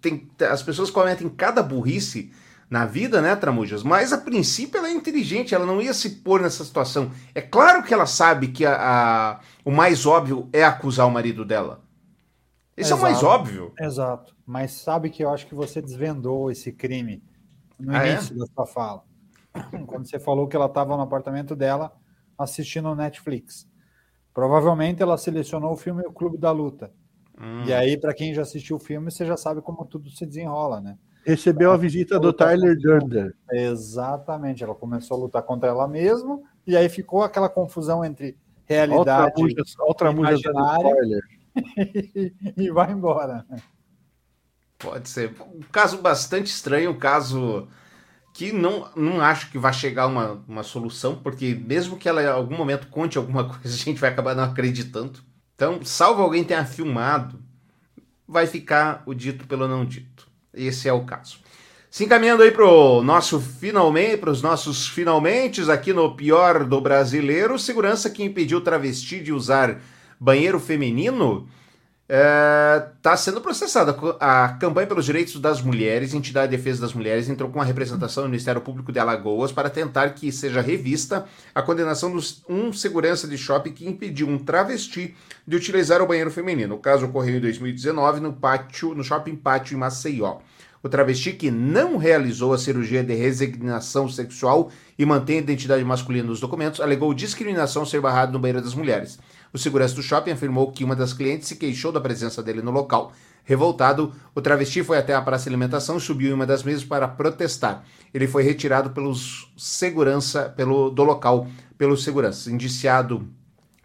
[0.00, 2.32] tem, as pessoas cometem cada burrice
[2.70, 3.82] na vida, né, Tramujas?
[3.82, 7.10] Mas a princípio ela é inteligente, ela não ia se pôr nessa situação.
[7.34, 11.44] É claro que ela sabe que a, a o mais óbvio é acusar o marido
[11.44, 11.82] dela.
[12.76, 13.00] Esse Exato.
[13.00, 13.72] é o mais óbvio.
[13.80, 14.36] Exato.
[14.46, 17.22] Mas sabe que eu acho que você desvendou esse crime
[17.78, 18.12] no ah, é?
[18.12, 18.38] início é?
[18.38, 19.02] da sua fala.
[19.86, 21.92] Quando você falou que ela estava no apartamento dela
[22.38, 23.68] assistindo o Netflix.
[24.32, 26.92] Provavelmente ela selecionou o filme O Clube da Luta.
[27.40, 27.64] Hum.
[27.64, 30.80] E aí, para quem já assistiu o filme, você já sabe como tudo se desenrola,
[30.80, 30.98] né?
[31.24, 33.30] Recebeu a visita do Tyler Durden.
[33.52, 34.64] Exatamente.
[34.64, 38.36] Ela começou a lutar contra ela mesma, e aí ficou aquela confusão entre
[38.66, 40.52] realidade outra música, outra música
[42.56, 43.44] e vai embora.
[44.78, 45.34] Pode ser.
[45.52, 47.68] Um caso bastante estranho, um caso
[48.32, 52.22] que não, não acho que vai chegar a uma, uma solução, porque mesmo que ela
[52.22, 55.20] em algum momento conte alguma coisa, a gente vai acabar não acreditando.
[55.58, 57.36] Então, salvo alguém tenha filmado,
[58.28, 60.28] vai ficar o dito pelo não dito.
[60.54, 61.40] Esse é o caso.
[61.90, 66.80] Se encaminhando aí para o nosso finalmente, para os nossos finalmente aqui no pior do
[66.80, 69.80] brasileiro, segurança que impediu travesti de usar
[70.20, 71.48] banheiro feminino
[72.08, 73.94] está é, sendo processada.
[74.18, 78.22] A campanha pelos direitos das mulheres, entidade de defesa das mulheres, entrou com uma representação
[78.22, 83.28] no Ministério Público de Alagoas para tentar que seja revista a condenação de um segurança
[83.28, 85.14] de shopping que impediu um travesti
[85.46, 86.76] de utilizar o banheiro feminino.
[86.76, 90.38] O caso ocorreu em 2019 no pátio, no shopping pátio em Maceió.
[90.82, 96.28] O travesti que não realizou a cirurgia de resignação sexual e mantém a identidade masculina
[96.28, 99.18] nos documentos alegou discriminação ser barrado no banheiro das mulheres.
[99.52, 102.70] O segurança do shopping afirmou que uma das clientes se queixou da presença dele no
[102.70, 103.12] local.
[103.44, 106.84] Revoltado, o travesti foi até a praça de alimentação e subiu em uma das mesas
[106.84, 107.82] para protestar.
[108.12, 112.46] Ele foi retirado pelos segurança pelo, do local pelos seguranças.
[112.46, 113.26] Indiciado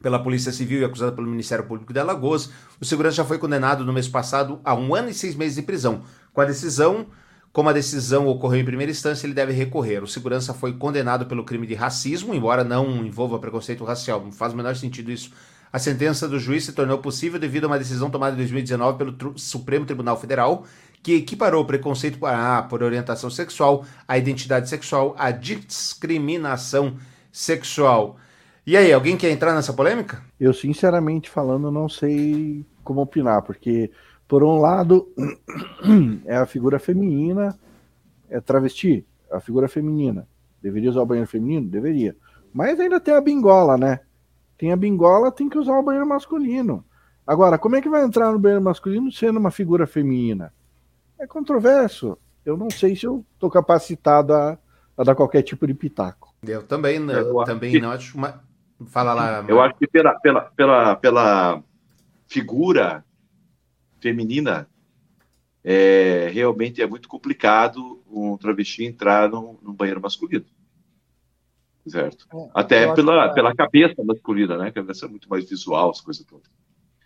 [0.02, 2.50] pela Polícia Civil e acusado pelo Ministério Público de Alagoas,
[2.82, 5.62] o segurança já foi condenado no mês passado a um ano e seis meses de
[5.62, 6.02] prisão.
[6.34, 7.08] Com a decisão,
[7.54, 10.04] como a decisão ocorreu em primeira instância, ele deve recorrer.
[10.04, 14.22] O segurança foi condenado pelo crime de racismo, embora não envolva preconceito racial.
[14.22, 15.32] Não faz o menor sentido isso
[15.74, 19.40] a sentença do juiz se tornou possível devido a uma decisão tomada em 2019 pelo
[19.40, 20.66] Supremo Tribunal Federal,
[21.02, 26.96] que equiparou o preconceito ah, por orientação sexual, a identidade sexual, a discriminação
[27.32, 28.18] sexual.
[28.68, 30.22] E aí, alguém quer entrar nessa polêmica?
[30.40, 33.90] Eu, sinceramente falando, não sei como opinar, porque,
[34.28, 35.12] por um lado,
[36.26, 37.58] é a figura feminina,
[38.30, 40.28] é travesti, a figura feminina.
[40.62, 41.68] Deveria usar o banheiro feminino?
[41.68, 42.16] Deveria.
[42.54, 44.02] Mas ainda tem a bingola, né?
[44.58, 46.86] Tem a bingola, tem que usar o banheiro masculino.
[47.26, 50.54] Agora, como é que vai entrar no banheiro masculino sendo uma figura feminina?
[51.20, 52.18] É controverso.
[52.46, 54.58] Eu não sei se eu estou capacitado a,
[54.98, 56.34] a, dar qualquer tipo de pitaco.
[56.46, 57.80] Eu também, eu, eu também que...
[57.80, 58.18] não acho.
[58.18, 58.44] Uma...
[58.88, 59.46] Fala lá.
[59.48, 61.64] Eu acho que pela, pela, pela, pela
[62.28, 63.06] figura
[64.02, 64.68] feminina,
[65.64, 70.46] é, realmente é muito complicado um travesti entrar no, no banheiro masculino
[71.88, 72.28] certo?
[72.34, 73.36] É, Até pela, que...
[73.36, 74.68] pela cabeça masculina, né?
[74.68, 76.48] A cabeça é muito mais visual, as coisas todas.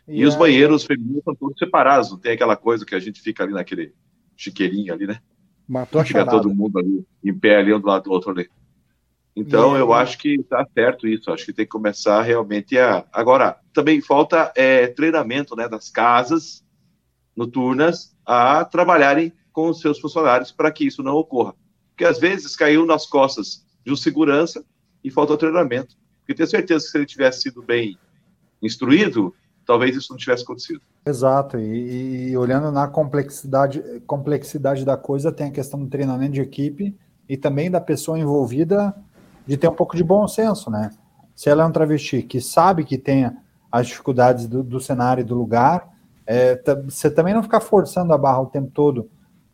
[0.07, 3.21] E, e os banheiros femininos são todos separados, não tem aquela coisa que a gente
[3.21, 3.93] fica ali naquele
[4.35, 5.19] chiqueirinho ali, né?
[5.67, 8.49] Matou a Fica todo mundo ali, em pé ali, um do lado do outro ali.
[9.35, 9.79] Então, e...
[9.79, 13.05] eu acho que tá certo isso, acho que tem que começar realmente a...
[13.11, 16.65] Agora, também falta é, treinamento, né, das casas
[17.35, 21.53] noturnas a trabalharem com os seus funcionários para que isso não ocorra.
[21.89, 24.63] Porque às vezes caiu nas costas de segurança
[25.03, 25.95] e faltou treinamento.
[26.19, 27.97] Porque tenho certeza que se ele tivesse sido bem
[28.61, 29.33] instruído,
[29.65, 30.81] talvez isso não tivesse acontecido.
[31.05, 36.41] Exato, e, e, olhando na complexidade, complexidade da coisa, tem a questão do treinamento de
[36.41, 36.95] equipe
[37.29, 38.95] e também da pessoa envolvida
[39.45, 40.89] de ter um pouco de bom senso, né?
[41.35, 43.31] Se ela é um travesti que sabe que tem
[43.71, 45.87] as dificuldades do, do cenário e do lugar,
[46.25, 49.09] é, você também não ficar forçando a barra o tempo todo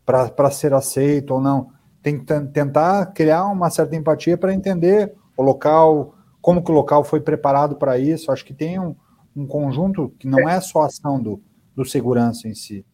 [0.06, 1.70] para ser aceito ou não
[2.04, 7.04] tem que tentar criar uma certa empatia para entender o local, como que o local
[7.04, 8.30] foi preparado para isso.
[8.30, 8.94] Acho que tem um,
[9.34, 11.42] um, conjunto que não é só a ação do,
[11.74, 12.86] do segurança em si.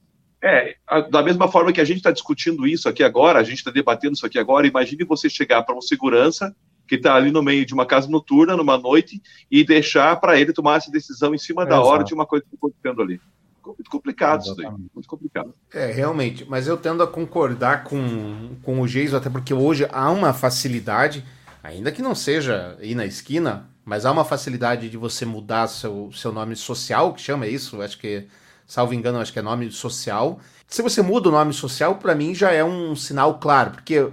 [0.42, 0.76] É,
[1.10, 4.14] da mesma forma que a gente está discutindo isso aqui agora, a gente está debatendo
[4.14, 6.56] isso aqui agora, imagine você chegar para um segurança
[6.88, 10.54] que está ali no meio de uma casa noturna, numa noite, e deixar para ele
[10.54, 13.20] tomar essa decisão em cima é, da hora de uma coisa que está acontecendo ali.
[13.66, 14.68] Muito complicado Exatamente.
[14.68, 15.54] isso daí, muito complicado.
[15.74, 20.10] É, realmente, mas eu tendo a concordar com, com o Geiso, até porque hoje há
[20.12, 21.24] uma facilidade,
[21.64, 26.12] ainda que não seja ir na esquina, mas há uma facilidade de você mudar seu,
[26.14, 28.28] seu nome social, que chama isso, acho que
[28.68, 30.40] salvo engano, acho que é nome social.
[30.68, 34.10] Se você muda o nome social, para mim já é um sinal claro, porque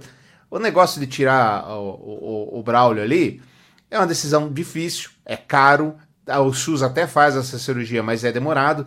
[0.49, 3.41] o negócio de tirar o, o, o Braulio ali
[3.89, 5.95] é uma decisão difícil, é caro,
[6.27, 8.85] o SUS até faz essa cirurgia, mas é demorado.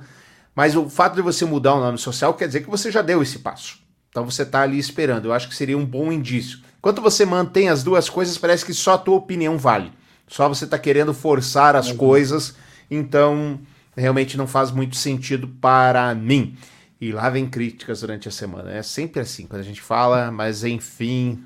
[0.54, 3.22] Mas o fato de você mudar o nome social quer dizer que você já deu
[3.22, 3.78] esse passo.
[4.08, 5.26] Então você está ali esperando.
[5.26, 6.58] Eu acho que seria um bom indício.
[6.78, 9.92] Enquanto você mantém as duas coisas, parece que só a tua opinião vale.
[10.26, 11.96] Só você está querendo forçar as uhum.
[11.96, 12.54] coisas.
[12.90, 13.60] Então
[13.96, 16.56] realmente não faz muito sentido para mim.
[17.00, 18.70] E lá vem críticas durante a semana.
[18.72, 21.42] É sempre assim quando a gente fala, mas enfim,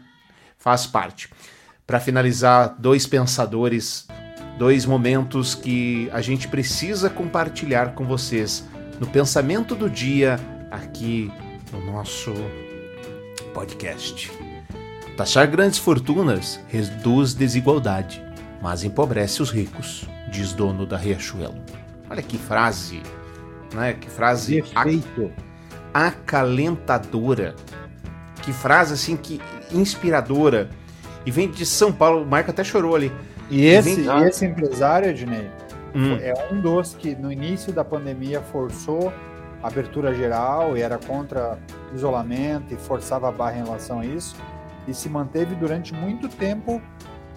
[0.59, 1.31] faz parte.
[1.87, 4.07] Para finalizar, dois pensadores,
[4.59, 8.65] dois momentos que a gente precisa compartilhar com vocês
[9.01, 10.39] no pensamento do dia
[10.71, 11.31] aqui
[11.73, 12.33] no nosso
[13.53, 14.31] podcast.
[15.17, 18.23] Taxar grandes fortunas reduz desigualdade,
[18.61, 21.55] mas empobrece os ricos, diz dono da Riachuelo.
[22.11, 23.03] Olha que frase,
[23.73, 23.95] né?
[23.95, 25.33] Que frase Perfeito.
[25.93, 27.55] acalentadora.
[28.43, 29.41] Que frase assim que
[29.73, 30.69] inspiradora.
[31.25, 33.11] E vem de São Paulo, o Marco até chorou ali.
[33.49, 34.27] E esse, vem...
[34.27, 35.49] esse empresário, Ednei,
[35.95, 36.19] hum.
[36.21, 39.13] é um dos que no início da pandemia forçou
[39.63, 41.59] a abertura geral e era contra
[41.95, 44.37] isolamento e forçava a barra em relação a isso
[44.87, 46.83] e se manteve durante muito tempo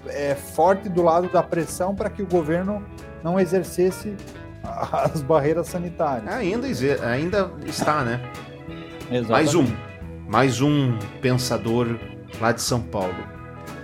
[0.08, 2.84] é, forte do lado da pressão para que o governo
[3.24, 4.16] não exercesse
[4.64, 6.28] as barreiras sanitárias.
[6.34, 6.68] Ainda,
[7.06, 8.22] ainda está, né?
[9.10, 9.30] Exatamente.
[9.30, 9.66] Mais um.
[10.28, 11.98] Mais um pensador
[12.42, 13.37] lá de São Paulo.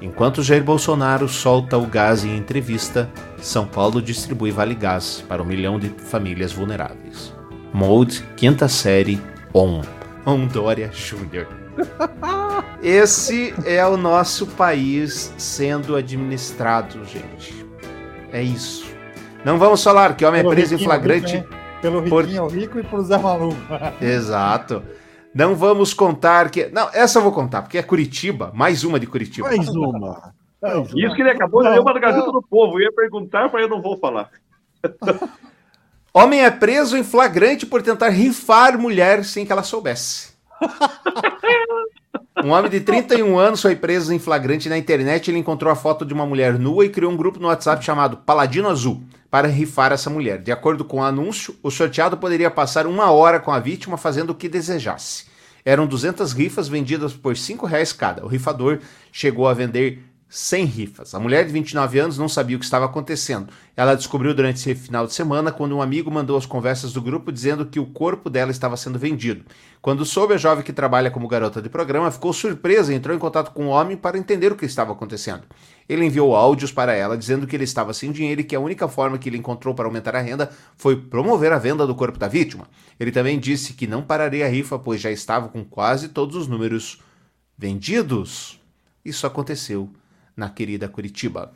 [0.03, 5.45] Enquanto Jair Bolsonaro solta o gás em entrevista, São Paulo distribui Vale Gás para um
[5.45, 7.33] milhão de famílias vulneráveis.
[7.71, 9.17] Mode, quinta série,
[9.53, 9.81] ON.
[10.25, 11.47] On Dória Jr.
[12.83, 17.65] Esse é o nosso país sendo administrado, gente.
[18.33, 18.85] É isso.
[19.45, 21.37] Não vamos falar que homem é preso em flagrante.
[21.37, 21.59] Rico, né?
[21.81, 22.53] Pelo riquinho por...
[22.53, 23.55] rico e por Zé Maluco.
[24.01, 24.83] Exato.
[25.33, 26.67] Não vamos contar que.
[26.67, 29.47] Não, essa eu vou contar, porque é Curitiba, mais uma de Curitiba.
[29.47, 30.33] Mais uma.
[30.95, 32.79] Isso que ele acabou de ler uma da Gazeta do Povo.
[32.79, 34.29] Eu ia perguntar, mas eu não vou falar.
[36.13, 40.33] Homem é preso em flagrante por tentar rifar mulher sem que ela soubesse.
[42.43, 45.29] Um homem de 31 anos foi preso em flagrante na internet.
[45.29, 48.17] Ele encontrou a foto de uma mulher nua e criou um grupo no WhatsApp chamado
[48.17, 49.01] Paladino Azul
[49.33, 50.37] para rifar essa mulher.
[50.37, 54.29] De acordo com o anúncio, o sorteado poderia passar uma hora com a vítima fazendo
[54.29, 55.25] o que desejasse.
[55.65, 58.23] Eram 200 rifas vendidas por 5 reais cada.
[58.23, 58.77] O rifador
[59.11, 61.15] chegou a vender sem rifas.
[61.15, 63.51] A mulher de 29 anos não sabia o que estava acontecendo.
[63.75, 67.31] Ela descobriu durante esse final de semana quando um amigo mandou as conversas do grupo
[67.31, 69.45] dizendo que o corpo dela estava sendo vendido.
[69.81, 73.19] Quando soube, a jovem que trabalha como garota de programa ficou surpresa e entrou em
[73.19, 75.43] contato com o homem para entender o que estava acontecendo.
[75.87, 78.87] Ele enviou áudios para ela dizendo que ele estava sem dinheiro e que a única
[78.87, 82.27] forma que ele encontrou para aumentar a renda foi promover a venda do corpo da
[82.27, 82.67] vítima.
[82.99, 86.47] Ele também disse que não pararia a rifa, pois já estava com quase todos os
[86.47, 87.01] números
[87.57, 88.59] vendidos.
[89.03, 89.89] Isso aconteceu
[90.35, 91.51] na querida Curitiba.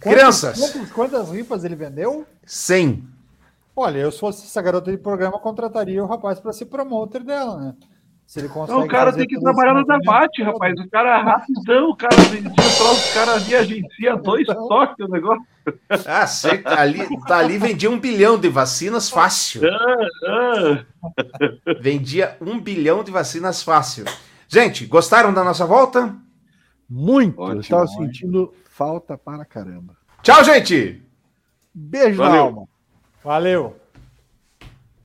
[0.00, 0.58] Quantas, Crianças!
[0.58, 2.26] Quantas, quantas rifas ele vendeu?
[2.44, 3.04] 100.
[3.74, 7.58] Olha, eu se fosse essa garota de programa, contrataria o rapaz para ser promoter dela,
[7.58, 7.74] né?
[8.26, 8.78] Se ele consegue.
[8.78, 10.74] Então, o cara tem que trabalhar no debate, rapaz.
[10.80, 14.68] O cara é rapidão, o cara vendia o cara ali agencia dois então...
[14.68, 15.46] toques o negócio.
[16.06, 19.62] Ah, sei, ali, tá ali vendia um bilhão de vacinas fácil.
[19.68, 20.84] Ah, ah.
[21.80, 24.04] Vendia um bilhão de vacinas fácil.
[24.48, 26.14] Gente, gostaram da nossa volta?
[26.88, 27.40] Muito.
[27.40, 29.96] Ótimo, eu estava sentindo falta para caramba.
[30.22, 31.02] Tchau, gente!
[31.74, 32.34] Beijo Valeu.
[32.34, 32.68] na alma.
[33.24, 33.81] Valeu.